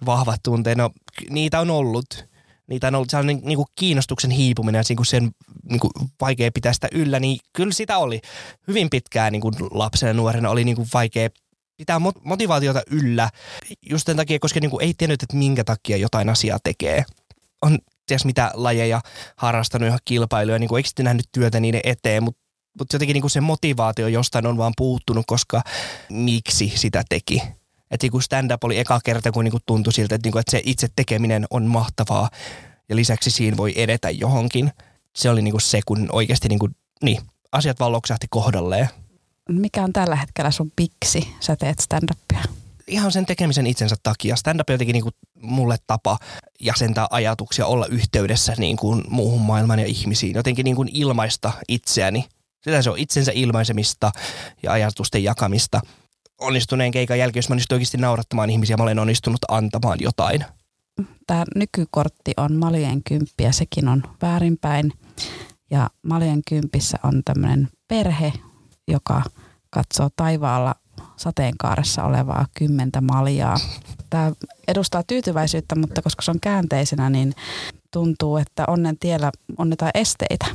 [0.06, 0.90] vahvat tunteet, no
[1.30, 2.08] niitä on ollut–
[2.68, 5.32] niitä on ollut sellainen niin kuin kiinnostuksen hiipuminen ja niin sen
[5.70, 8.22] niin kuin vaikea pitää sitä yllä, niin kyllä sitä oli.
[8.68, 11.30] Hyvin pitkään niin kuin lapsena nuorena oli niin kuin vaikea
[11.78, 13.30] pitää motivaatiota yllä
[13.90, 17.06] just sen takia, koska niin kuin ei tiennyt, että minkä takia jotain asiaa tekee.
[17.62, 19.02] On ties mitä lajeja
[19.38, 22.48] harrastanut ihan kilpailuja, niin kuin eikö nähnyt työtä niiden eteen, mutta
[22.80, 25.62] mutta jotenkin niin kuin se motivaatio jostain on vaan puuttunut, koska
[26.10, 27.42] miksi sitä teki.
[27.92, 30.88] Että kun stand-up oli eka kerta, kun niinku tuntui siltä, että, niinku, että se itse
[30.96, 32.30] tekeminen on mahtavaa
[32.90, 34.72] ja lisäksi siinä voi edetä johonkin.
[35.16, 36.70] Se oli niinku se, kun oikeasti niinku,
[37.04, 38.90] niin, asiat vaan loksahti kohdalleen.
[39.48, 41.28] Mikä on tällä hetkellä sun piksi?
[41.40, 42.44] Sä teet stand-upia.
[42.88, 44.36] Ihan sen tekemisen itsensä takia.
[44.36, 46.18] Stand-up jotenkin niinku mulle tapa
[46.60, 50.36] jäsentää ajatuksia, olla yhteydessä niin kuin muuhun maailmaan ja ihmisiin.
[50.36, 52.26] Jotenkin niin kuin ilmaista itseäni.
[52.62, 54.12] Sitä se on itsensä ilmaisemista
[54.64, 55.82] ja ajatusten jakamista.
[56.42, 60.46] Onnistuneen keikan jälkeen, jos mä onnistun oikeasti naurattamaan ihmisiä, mä olen onnistunut antamaan jotain.
[61.28, 64.94] Tämä nykykortti on Malien kymppi ja sekin on väärinpäin.
[65.72, 68.34] Ja Malien kympissä on tämmöinen perhe,
[68.88, 69.22] joka
[69.70, 70.76] katsoo taivaalla
[71.18, 73.58] sateenkaaressa olevaa kymmentä maljaa.
[74.10, 74.32] Tämä
[74.68, 77.34] edustaa tyytyväisyyttä, mutta koska se on käänteisenä, niin
[77.94, 80.46] tuntuu, että onnen tiellä on jotain esteitä.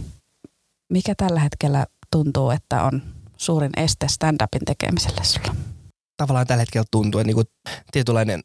[0.92, 3.02] Mikä tällä hetkellä tuntuu, että on
[3.36, 5.54] suurin este stand-upin tekemiselle sulla?
[6.16, 7.44] Tavallaan tällä hetkellä tuntuu, että niinku
[7.92, 8.42] tietynlainen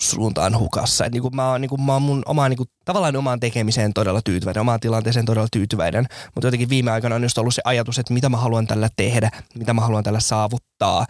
[0.00, 1.04] suuntaan hukassa.
[1.04, 4.60] Et niinku mä, oon, niinku, mä oon mun omaan, niinku, tavallaan omaan tekemiseen todella tyytyväinen,
[4.60, 8.28] omaan tilanteeseen todella tyytyväinen, mutta jotenkin viime aikoina on just ollut se ajatus, että mitä
[8.28, 11.06] mä haluan tällä tehdä, mitä mä haluan tällä saavuttaa.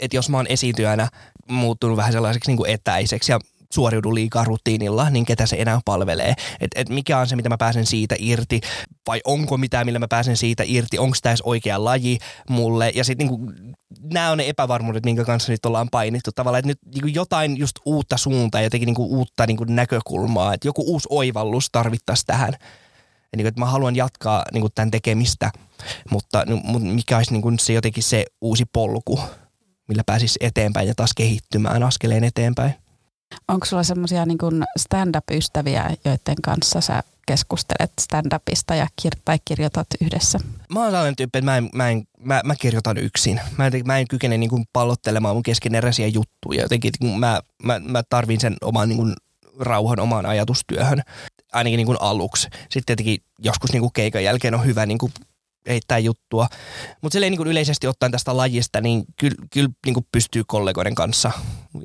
[0.00, 1.08] Että jos mä oon esiintyjänä
[1.48, 3.38] muuttunut vähän sellaiseksi niinku etäiseksi ja
[3.74, 6.34] suoriudu liikaa rutiinilla, niin ketä se enää palvelee.
[6.60, 8.60] Et, et mikä on se, mitä mä pääsen siitä irti,
[9.06, 12.18] vai onko mitään, millä mä pääsen siitä irti, onko tämä oikea laji
[12.50, 12.92] mulle.
[12.94, 13.52] Ja sitten niinku,
[14.12, 16.30] nämä on ne epävarmuudet, minkä kanssa nyt ollaan painittu.
[16.34, 20.82] Tavallaan, että nyt niinku jotain just uutta suuntaa, jotenkin niinku uutta niinku näkökulmaa, että joku
[20.86, 22.52] uusi oivallus tarvittaisiin tähän.
[23.32, 25.50] Ja niin, että mä haluan jatkaa niin kuin tämän tekemistä,
[26.10, 26.44] mutta
[26.80, 29.20] mikä olisi niin kuin se jotenkin se uusi polku,
[29.88, 32.74] millä pääsisi eteenpäin ja taas kehittymään askeleen eteenpäin.
[33.48, 34.38] Onko sulla semmoisia niin
[34.78, 40.38] stand-up-ystäviä, joiden kanssa sä keskustelet stand-upista ja kir- tai kirjoitat yhdessä?
[40.68, 43.40] Mä oon sellainen tyyppi, että mä, en, mä, en, mä, mä kirjoitan yksin.
[43.58, 46.62] Mä en, mä en kykene niin kuin pallottelemaan mun keskeneräisiä juttuja.
[46.62, 49.14] Jotenkin mä, mä, mä tarvin sen oman niin kuin
[49.60, 51.02] rauhan omaan ajatustyöhön,
[51.52, 52.48] ainakin niin kuin aluksi.
[52.70, 55.12] Sitten tietenkin joskus niin kuin keikan jälkeen on hyvä niin kuin
[55.68, 56.48] heittää juttua.
[57.02, 60.94] Mutta silleen niin kuin yleisesti ottaen tästä lajista, niin kyllä, kyllä niin kuin pystyy kollegoiden
[60.94, 61.30] kanssa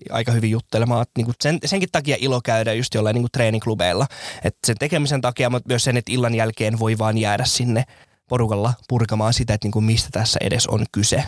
[0.09, 1.05] aika hyvin juttelemaan.
[1.17, 4.07] Niin kuin sen, senkin takia ilo käydä just jollain niin kuin treeniklubeilla.
[4.43, 7.83] Et sen tekemisen takia, mutta myös sen, että illan jälkeen voi vaan jäädä sinne
[8.29, 11.23] porukalla purkamaan sitä, että niin kuin mistä tässä edes on kyse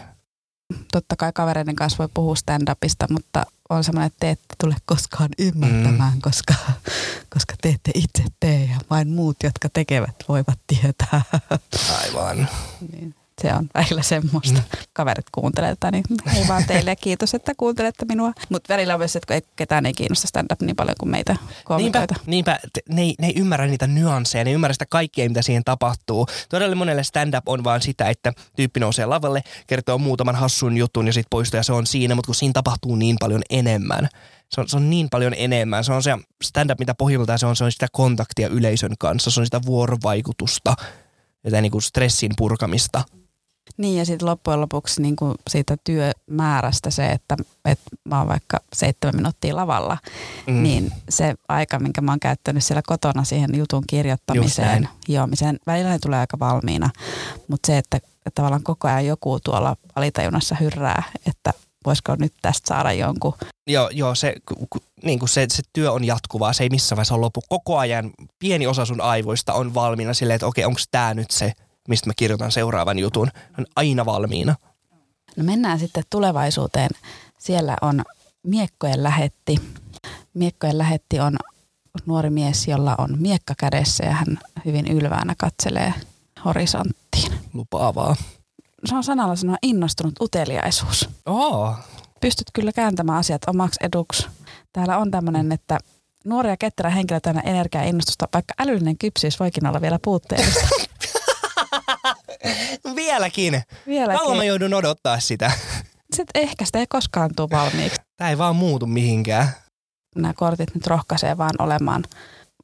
[0.91, 5.30] totta kai kavereiden kanssa voi puhua stand-upista, mutta on semmoinen, että te ette tule koskaan
[5.39, 6.21] ymmärtämään, mm.
[6.21, 6.54] koska,
[7.34, 11.21] koska te ette itse tee ja vain muut, jotka tekevät, voivat tietää.
[12.01, 12.49] Aivan.
[12.91, 14.60] niin se on välillä semmoista.
[14.60, 14.80] Mm.
[14.93, 16.04] Kaverit kuuntelee tätä, niin
[16.36, 18.32] ei vaan teille ja kiitos, että kuuntelette minua.
[18.50, 22.15] Mutta välillä on myös, että ei, ketään ei kiinnosta stand-up niin paljon kuin meitä koomikoita.
[22.26, 25.41] Niinpä, niinpä ne, ei, ne ei ymmärrä niitä nyansseja, ne ei ymmärrä sitä kaikkea, mitä
[25.41, 26.28] siihen tapahtuu.
[26.50, 31.13] Todella monelle stand-up on vaan sitä, että tyyppi nousee lavalle, kertoo muutaman hassun jutun ja
[31.13, 34.10] sitten poistuu ja se on siinä, mutta kun siinä tapahtuu niin paljon enemmän.
[34.50, 35.84] Se on, se on niin paljon enemmän.
[35.84, 39.39] Se on se stand-up, mitä pohjimmiltaan se on, se on sitä kontaktia yleisön kanssa, se
[39.39, 40.76] on sitä vuorovaikutusta
[41.52, 43.04] ja niin kuin stressin purkamista–
[43.78, 48.60] niin ja sitten loppujen lopuksi niin kuin siitä työmäärästä se, että, että mä oon vaikka
[48.74, 49.98] seitsemän minuuttia lavalla,
[50.48, 50.64] mm.
[50.64, 56.00] niin se aika, minkä mä oon käyttänyt siellä kotona siihen jutun kirjoittamiseen, hiomiseen, välillä ne
[56.00, 56.90] tulee aika valmiina,
[57.48, 61.54] mutta se, että, että tavallaan koko ajan joku tuolla alitajunnassa hyrrää, että
[61.86, 63.34] voisiko nyt tästä saada jonkun.
[63.68, 64.36] Joo, joo se,
[65.04, 67.42] niin kuin se, se työ on jatkuvaa, se ei missään vaiheessa lopu.
[67.50, 71.54] Koko ajan pieni osa sun aivoista on valmiina silleen, että okei, onko tämä nyt se–
[71.88, 73.32] mistä mä kirjoitan seuraavan jutun.
[73.60, 74.56] On aina valmiina.
[75.36, 76.89] No mennään sitten tulevaisuuteen.
[77.38, 78.04] Siellä on
[78.45, 79.56] Miekkojen lähetti.
[80.34, 81.38] Miekkojen lähetti on
[82.06, 85.93] nuori mies, jolla on miekka kädessä ja hän hyvin ylväänä katselee
[86.45, 87.34] horisonttiin.
[87.54, 88.15] Lupaavaa.
[88.86, 91.10] Se on sanalla sanoa innostunut uteliaisuus.
[91.26, 91.76] Oh.
[92.21, 94.28] Pystyt kyllä kääntämään asiat omaksi eduksi.
[94.74, 95.78] Täällä on tämmöinen, että
[96.26, 100.67] nuori ja ketterä henkilö täynnä energiaa ja innostusta, vaikka älyllinen kypsyys voikin olla vielä puutteellista.
[102.95, 103.62] Vieläkin.
[103.88, 104.19] Vieläkin.
[104.19, 105.52] Kauan mä joudun odottaa sitä.
[106.15, 108.02] Sitten ehkä sitä ei koskaan tule valmiiksi.
[108.17, 109.50] Tämä ei vaan muutu mihinkään.
[110.15, 112.04] Nämä kortit nyt rohkaisee vaan olemaan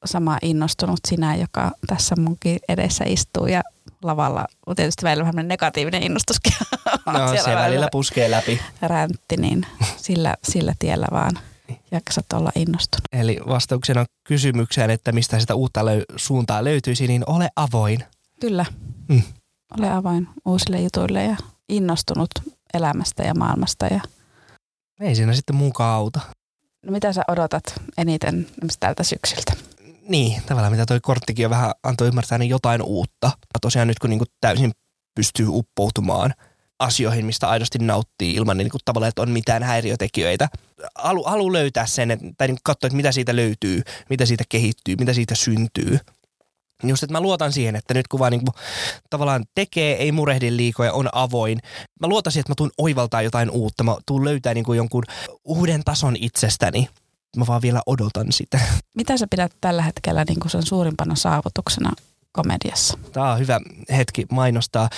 [0.06, 3.62] sama innostunut sinä, joka tässä munkin edessä istuu ja
[4.04, 6.54] lavalla on tietysti välillä vähän negatiivinen innostuskin.
[7.06, 8.62] No se välillä puskee läpi.
[8.82, 9.66] Räntti, niin
[9.98, 11.32] sillä, sillä tiellä vaan
[11.92, 13.04] jaksat olla innostunut.
[13.12, 18.04] Eli vastauksena kysymykseen, että mistä sitä uutta löy- suuntaa löytyisi, niin ole avoin.
[18.40, 18.66] Kyllä.
[19.08, 19.22] Mm.
[19.80, 21.36] Ole avoin uusille jutuille ja
[21.70, 22.30] innostunut
[22.74, 23.86] elämästä ja maailmasta.
[23.86, 24.02] Ja...
[25.00, 26.20] Ei siinä sitten mukaan auta.
[26.86, 27.64] No mitä sä odotat
[27.98, 28.48] eniten
[28.80, 29.54] tältä syksyltä?
[30.10, 33.28] Niin, tavallaan mitä toi korttikin jo vähän antoi ymmärtää, niin jotain uutta.
[33.28, 34.72] Ja tosiaan nyt kun niinku täysin
[35.16, 36.34] pystyy uppoutumaan
[36.80, 40.48] asioihin, mistä aidosti nauttii ilman niin kuin tavallaan, että on mitään häiriötekijöitä.
[40.96, 44.96] Halu, halu löytää sen, että, tai niin katsoa, että mitä siitä löytyy, mitä siitä kehittyy,
[44.96, 46.00] mitä siitä syntyy.
[46.84, 48.56] Just, että mä luotan siihen, että nyt kun vaan niin kuin,
[49.10, 51.60] tavallaan tekee, ei murehdi liikoja, on avoin.
[52.00, 53.84] Mä luotan siihen, että mä tuun oivaltaa jotain uutta.
[53.84, 55.04] Mä tuun löytää niin kuin jonkun
[55.46, 56.90] uuden tason itsestäni.
[57.38, 58.60] mä vaan vielä odotan sitä.
[58.96, 61.92] Mitä sä pidät tällä hetkellä niin kuin sen suurimpana saavutuksena
[62.32, 62.98] komediassa?
[63.12, 63.60] Tämä on hyvä
[63.98, 64.90] hetki mainostaa.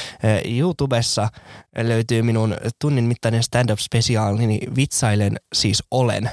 [0.46, 1.30] YouTubessa
[1.78, 6.30] löytyy minun tunnin mittainen stand-up-spesiaalini Vitsailen siis olen.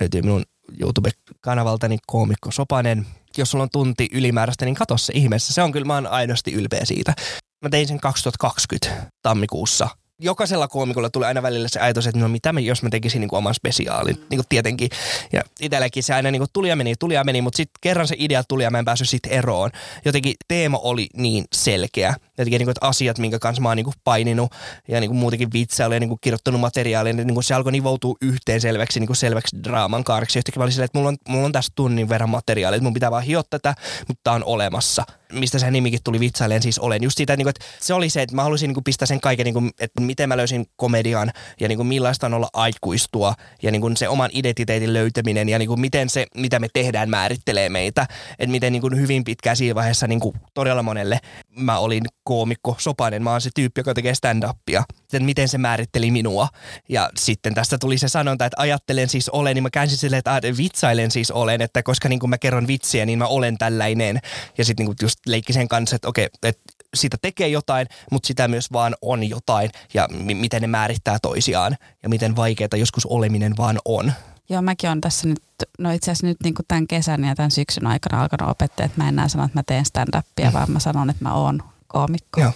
[0.00, 0.44] Löytyy minun
[0.80, 3.06] YouTube-kanavaltani Koomikko Sopanen.
[3.36, 5.52] Jos sulla on tunti ylimääräistä, niin katso se ihmeessä.
[5.52, 7.14] Se on kyllä, mä oon aidosti ylpeä siitä.
[7.62, 9.88] Mä tein sen 2020 tammikuussa
[10.24, 13.28] jokaisella koomikolla tulee aina välillä se ajatus, että no mitä me, jos mä tekisin niin
[13.28, 14.90] kuin oman spesiaalin, niin kuin tietenkin.
[15.32, 18.08] Ja itselläkin se aina niin kuin tuli ja meni, tuli ja meni, mutta sitten kerran
[18.08, 19.70] se idea tuli ja mä en päässyt sitten eroon.
[20.04, 22.14] Jotenkin teema oli niin selkeä.
[22.38, 24.52] Jotenkin niin kuin, että asiat, minkä kanssa mä oon niin kuin paininut
[24.88, 27.72] ja niin kuin muutenkin vitsailu ja niin kuin kirjoittanut materiaalia, niin, niin kuin se alkoi
[27.72, 30.38] nivoutua yhteen selväksi, niin kuin selväksi draaman kaariksi.
[30.38, 32.94] Jotenkin mä olin silleen, että mulla on, mulla on tässä tunnin verran materiaalia, että mun
[32.94, 33.74] pitää vaan hioa tätä,
[34.08, 37.02] mutta tää on olemassa mistä se nimikin tuli vitsaileen, siis olen.
[37.02, 39.44] Just siitä, niin että se oli se, että mä halusin niin kuin pistää sen kaiken,
[39.44, 43.70] niin kuin, että miten mä löysin komedian ja niin kuin millaista on olla aikuistua ja
[43.70, 47.68] niin kuin se oman identiteetin löytäminen ja niin kuin miten se, mitä me tehdään, määrittelee
[47.68, 48.06] meitä.
[48.38, 51.20] Että miten niin kuin hyvin pitkään siinä vaiheessa niin kuin todella monelle
[51.56, 54.82] mä olin koomikko Sopanen, mä oon se tyyppi, joka tekee stand-upia.
[54.98, 56.48] Sitten miten se määritteli minua.
[56.88, 60.40] Ja sitten tästä tuli se sanonta, että ajattelen siis olen, niin mä käänsin silleen, että
[60.56, 64.20] vitsailen siis olen, että koska niin kuin mä kerron vitsiä, niin mä olen tällainen.
[64.58, 68.26] Ja sitten niin kuin just leikki sen kanssa, että okei, että sitä tekee jotain, mutta
[68.26, 73.06] sitä myös vaan on jotain ja m- miten ne määrittää toisiaan ja miten vaikeaa joskus
[73.06, 74.12] oleminen vaan on.
[74.48, 75.40] Joo, mäkin on tässä nyt,
[75.78, 79.02] no itse asiassa nyt niin kuin tämän kesän ja tämän syksyn aikana alkanut opettaa, että
[79.02, 80.52] mä en enää sano, että mä teen stand-upia, mm.
[80.52, 82.40] vaan mä sanon, että mä oon koomikko.
[82.40, 82.52] Joo.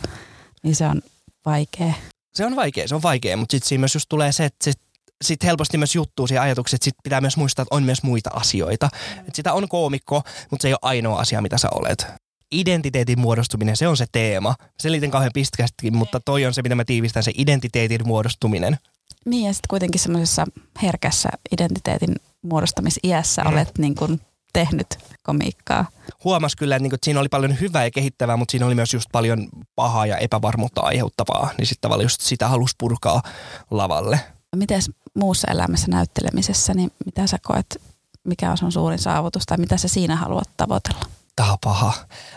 [0.63, 1.03] Niin se on
[1.47, 1.93] vaikea.
[2.35, 4.81] Se on vaikea, se on vaikea, mutta sitten siinä myös just tulee se, että sit,
[5.25, 8.31] sit helposti myös juttuu siihen ajatukset, että sit pitää myös muistaa, että on myös muita
[8.33, 8.89] asioita.
[8.93, 9.29] Mm.
[9.29, 12.07] Et sitä on koomikko, mutta se ei ole ainoa asia, mitä sä olet
[12.53, 14.55] identiteetin muodostuminen, se on se teema.
[14.81, 18.79] Selitän kauhean pitkästikin, mutta toi on se, mitä mä tiivistän, se identiteetin muodostuminen.
[19.25, 20.47] Niin ja sitten kuitenkin semmoisessa
[20.83, 23.53] herkässä identiteetin muodostamisiässä mm.
[23.53, 24.21] olet niin kuin
[24.53, 24.87] tehnyt
[25.23, 25.87] komiikkaa.
[26.25, 28.75] Huomas kyllä, että, niin kuin, että siinä oli paljon hyvää ja kehittävää, mutta siinä oli
[28.75, 31.51] myös just paljon pahaa ja epävarmuutta aiheuttavaa.
[31.59, 33.23] Niin sitten tavallaan just sitä halusi purkaa
[33.71, 34.21] lavalle.
[34.57, 34.83] Miten
[35.15, 37.83] muussa elämässä näyttelemisessä, niin mitä sä koet,
[38.25, 41.05] mikä on sun suurin saavutus tai mitä sä siinä haluat tavoitella?
[41.39, 41.93] On paha.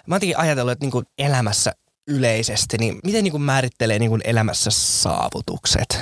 [0.07, 1.71] Mä oon ajatellut, että niin kuin elämässä
[2.07, 5.99] yleisesti, niin miten niin kuin määrittelee niin kuin elämässä saavutukset?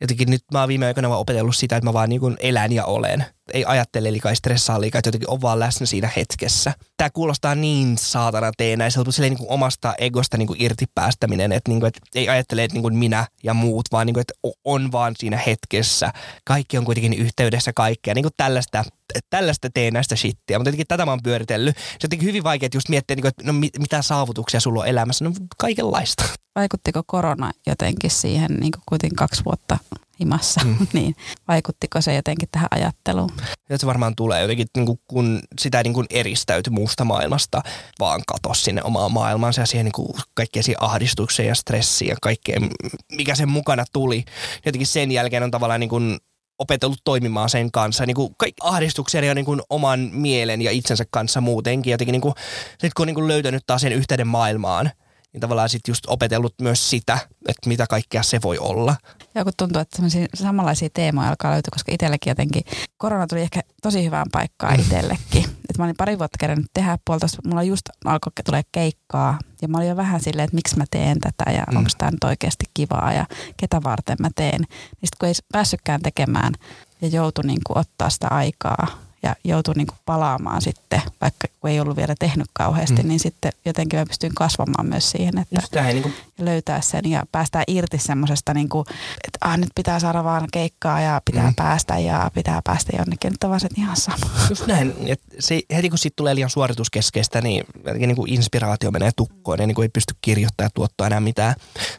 [0.00, 2.72] Jotenkin nyt mä oon viime aikoina vaan opetellut sitä, että mä vaan niin kuin elän
[2.72, 6.72] ja olen ei ajattele liikaa, ei stressaa liikaa, että jotenkin on vaan läsnä siinä hetkessä.
[6.96, 11.70] Tämä kuulostaa niin saatana teenäiseltä, silleen niin kuin omasta egosta niin kuin irti päästäminen, että,
[11.70, 14.34] niin kuin, että ei ajattele, että niin kuin minä ja muut, vaan niin kuin, että
[14.64, 16.12] on vaan siinä hetkessä.
[16.44, 18.84] Kaikki on kuitenkin yhteydessä kaikkea, niin kuin tällaista,
[19.30, 21.76] tällaista teenäistä shittiä, mutta jotenkin tätä mä oon pyöritellyt.
[21.76, 25.24] Se on jotenkin hyvin vaikea just miettiä, niin että no, mitä saavutuksia sulla on elämässä,
[25.24, 26.24] no kaikenlaista.
[26.54, 29.78] Vaikuttiko korona jotenkin siihen niin kuin kuitenkin kaksi vuotta
[30.20, 30.86] himassa, mm.
[30.92, 31.16] niin
[31.48, 33.30] vaikuttiko se jotenkin tähän ajatteluun?
[33.68, 37.62] Ja se varmaan tulee jotenkin, niin kuin, kun sitä niin kuin eristäytyi muusta maailmasta,
[38.00, 42.16] vaan katosi sinne omaan maailmansa ja siihen niin kuin kaikkeen siihen ahdistukseen ja stressiin ja
[42.22, 42.70] kaikkeen,
[43.12, 44.24] mikä sen mukana tuli.
[44.66, 46.18] Jotenkin sen jälkeen on tavallaan niin kuin
[46.58, 48.06] opetellut toimimaan sen kanssa.
[48.06, 51.90] Niin kuin kaikki ahdistuksia ja niin kuin oman mielen ja itsensä kanssa muutenkin.
[51.90, 52.34] Jotenkin niin kuin,
[52.78, 54.90] sit kun on niin kuin löytänyt taas sen yhteyden maailmaan–
[55.36, 57.18] niin tavallaan sitten just opetellut myös sitä,
[57.48, 58.96] että mitä kaikkea se voi olla.
[59.34, 59.98] Ja kun tuntuu, että
[60.34, 62.62] samanlaisia teemoja alkaa löytyä, koska itsellekin jotenkin
[62.98, 64.80] korona tuli ehkä tosi hyvään paikkaan mm.
[64.80, 65.44] itsellekin.
[65.44, 69.78] Että mä olin pari vuotta kerännyt tehdä puolitoista, mulla just alkoi tulee keikkaa ja mä
[69.78, 71.76] olin jo vähän silleen, että miksi mä teen tätä ja mm.
[71.76, 74.60] onko tämä nyt oikeasti kivaa ja ketä varten mä teen.
[74.60, 76.52] Niin sitten kun ei päässytkään tekemään
[77.00, 81.80] ja joutui niin ottaa sitä aikaa ja joutui niin kuin palaamaan sitten, vaikka kun ei
[81.80, 83.08] ollut vielä tehnyt kauheasti, mm.
[83.08, 86.14] niin sitten jotenkin mä pystyin kasvamaan myös siihen, että niin kuin...
[86.38, 88.84] löytää sen ja päästään irti semmoisesta, niin kuin,
[89.24, 91.54] että ah, nyt pitää saada vaan keikkaa ja pitää mm.
[91.54, 94.30] päästä ja pitää päästä jonnekin, nyt on vaan se ihan sama.
[94.48, 97.64] Just näin, että se, heti kun siitä tulee liian suorituskeskeistä, niin,
[97.98, 101.54] niin kuin inspiraatio menee tukkoon ja niin kuin ei pysty kirjoittamaan ja tuottaa enää mitään.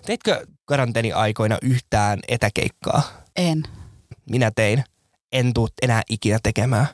[0.06, 3.02] Teitkö karanteeni-aikoina yhtään etäkeikkaa?
[3.36, 3.64] En.
[4.30, 4.84] Minä tein.
[5.32, 6.88] En tuu enää ikinä tekemään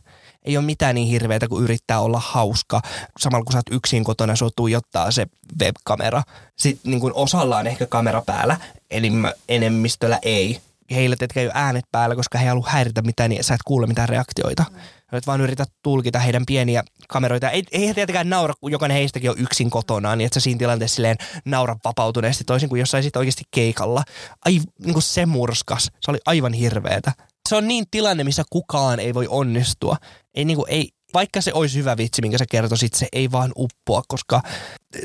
[0.46, 2.82] ei ole mitään niin hirveätä kuin yrittää olla hauska.
[3.20, 5.28] Samalla kun sä oot yksin kotona, sua tuijottaa se
[5.60, 6.24] webkamera.
[6.58, 8.58] Sitten niin kuin osalla on ehkä kamera päällä,
[8.92, 9.12] eli
[9.50, 10.60] enemmistöllä ei.
[10.92, 13.64] Heillä tetkä ei ole äänet päällä, koska he ei halua häiritä mitään, niin sä et
[13.66, 14.66] kuule mitään reaktioita.
[14.70, 14.80] Mm.
[15.12, 17.50] Nyt vaan yritä tulkita heidän pieniä kameroita.
[17.50, 20.58] Ei, ei he tietenkään naura, kun jokainen heistäkin on yksin kotona, niin että sä siinä
[20.58, 24.04] tilanteessa silleen naura vapautuneesti toisin kuin jos saisit oikeasti keikalla.
[24.46, 25.84] Ai, niin kuin se murskas.
[25.84, 27.12] Se oli aivan hirveetä
[27.50, 29.98] se on niin tilanne, missä kukaan ei voi onnistua.
[30.36, 33.52] Ei, niin kuin, ei, vaikka se olisi hyvä vitsi, minkä sä kertoisit, se ei vaan
[33.58, 34.42] uppoa, koska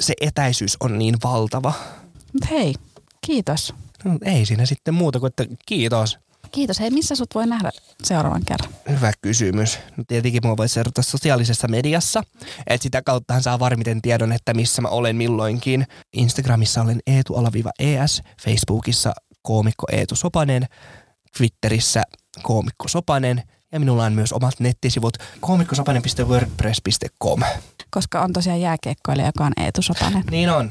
[0.01, 1.73] se etäisyys on niin valtava.
[2.51, 2.75] Hei,
[3.27, 3.75] kiitos.
[4.05, 6.19] No, ei siinä sitten muuta kuin, että kiitos.
[6.53, 6.81] Kiitos.
[6.81, 7.71] Hei, missä sut voi nähdä
[8.03, 8.73] seuraavan kerran?
[8.89, 9.79] Hyvä kysymys.
[9.97, 12.23] No tietenkin mua voi seurata sosiaalisessa mediassa.
[12.67, 15.87] Et sitä kauttahan saa varmiten tiedon, että missä mä olen milloinkin.
[16.13, 19.13] Instagramissa olen eetu-es, Facebookissa
[19.43, 20.67] koomikko Eetu Sopanen,
[21.39, 22.03] Twitterissä
[22.43, 27.43] koomikko Sopanen ja minulla on myös omat nettisivut koomikkosopanen.wordpress.com.
[27.91, 30.25] Koska on tosiaan jääkiekkoilija, joka on Eetu Sopanen.
[30.31, 30.71] Niin on,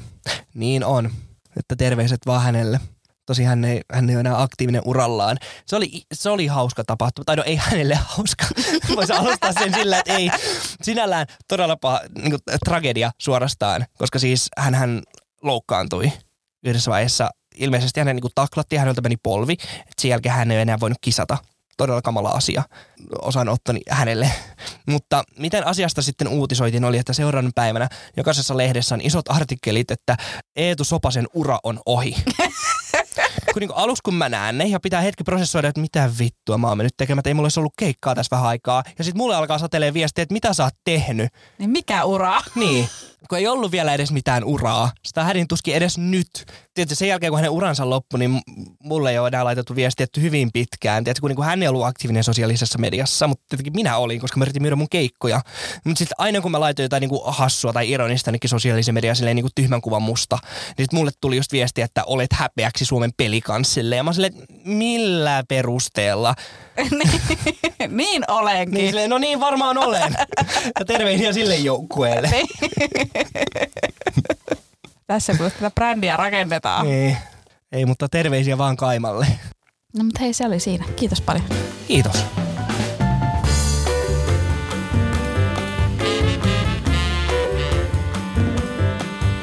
[0.54, 1.12] niin on.
[1.58, 2.80] Että terveiset vaan hänelle.
[3.26, 5.38] Tosi hän ei, hän ei ole enää aktiivinen urallaan.
[5.66, 7.26] Se oli, se oli hauska tapahtuma.
[7.26, 8.46] Tai no ei hänelle hauska.
[8.96, 10.30] Voisi alustaa sen sillä, että ei
[10.82, 13.86] sinällään todella paha, niin kuin, tragedia suorastaan.
[13.98, 15.02] Koska siis hän, hän
[15.44, 16.12] loukkaantui
[16.64, 17.30] yhdessä vaiheessa.
[17.56, 19.56] Ilmeisesti hänen niin taklattiin, häneltä meni polvi.
[20.02, 21.38] Sen jälkeen hän ei enää voinut kisata
[21.78, 22.64] todella kamala asia
[23.22, 24.32] osanottoni hänelle.
[24.92, 30.18] Mutta miten asiasta sitten uutisoitiin oli, että seuraavan päivänä jokaisessa lehdessä on isot artikkelit, että
[30.56, 32.16] Eetu Sopasen ura on ohi.
[33.54, 36.68] kun niin aluksi kun mä näen ne ja pitää hetki prosessoida, että mitä vittua mä
[36.68, 38.84] oon mennyt tekemään, että ei mulla olisi ollut keikkaa tässä vähän aikaa.
[38.98, 41.34] Ja sitten mulle alkaa satelee viestiä, että mitä sä oot tehnyt.
[41.60, 42.42] Niin mikä ura?
[42.56, 42.90] Niin
[43.30, 44.92] kun ei ollut vielä edes mitään uraa.
[45.06, 46.46] Sitä hädin tuskin edes nyt.
[46.74, 48.42] Tietysti sen jälkeen, kun hänen uransa loppui, niin
[48.84, 51.04] mulle ei ole enää laitettu viestiä hyvin pitkään.
[51.04, 54.44] Tietysti kun niin hän ei ollut aktiivinen sosiaalisessa mediassa, mutta tietenkin minä olin, koska mä
[54.44, 55.42] yritin myydä mun keikkoja.
[55.86, 59.16] Mutta sitten aina kun mä laitoin jotain niin kuin hassua tai ironista niin sosiaalisen median
[59.16, 60.38] silleen niin kuin tyhmän kuvan musta,
[60.78, 63.96] niin sit mulle tuli just viestiä, että olet häpeäksi Suomen pelikanssille.
[63.96, 64.34] Ja mä silleen,
[64.66, 66.36] millä perusteella?
[67.90, 68.74] niin olenkin.
[68.74, 70.16] Niin, silleen, no niin varmaan olen.
[70.80, 72.30] ja terveisiä sille joukkueelle.
[75.08, 76.86] Tässä kun tätä brändiä rakennetaan.
[76.86, 77.18] Niin.
[77.72, 79.28] Ei, mutta terveisiä vaan Kaimalle.
[79.98, 80.86] No mutta hei, se oli siinä.
[80.96, 81.46] Kiitos paljon.
[81.88, 82.26] Kiitos.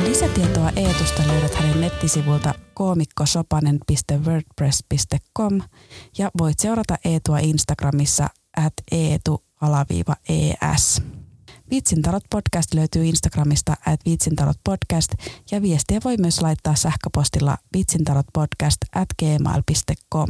[0.04, 5.60] Lisätietoa Eetusta löydät hänen nettisivulta koomikkosopanen.wordpress.com
[6.18, 11.02] ja voit seurata Eetua Instagramissa at eetu-es.
[11.70, 15.14] Vitsintalot podcast löytyy Instagramista at vitsintalot podcast
[15.50, 20.28] ja viestiä voi myös laittaa sähköpostilla vitsintalotpodcast at gmail.com.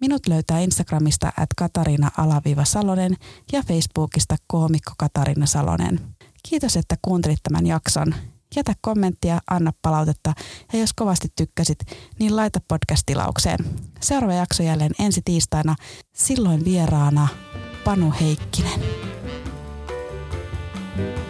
[0.00, 3.16] Minut löytää Instagramista at Katariina-Salonen
[3.52, 6.00] ja Facebookista koomikko Katariina Salonen.
[6.48, 8.14] Kiitos, että kuuntelit tämän jakson.
[8.56, 10.32] Jätä kommenttia, anna palautetta
[10.72, 11.78] ja jos kovasti tykkäsit,
[12.18, 13.64] niin laita podcast-tilaukseen.
[14.00, 15.76] Seuraava jakso jälleen ensi tiistaina,
[16.14, 17.28] silloin vieraana
[17.84, 18.80] Panu Heikkinen.
[20.98, 21.27] Thank you.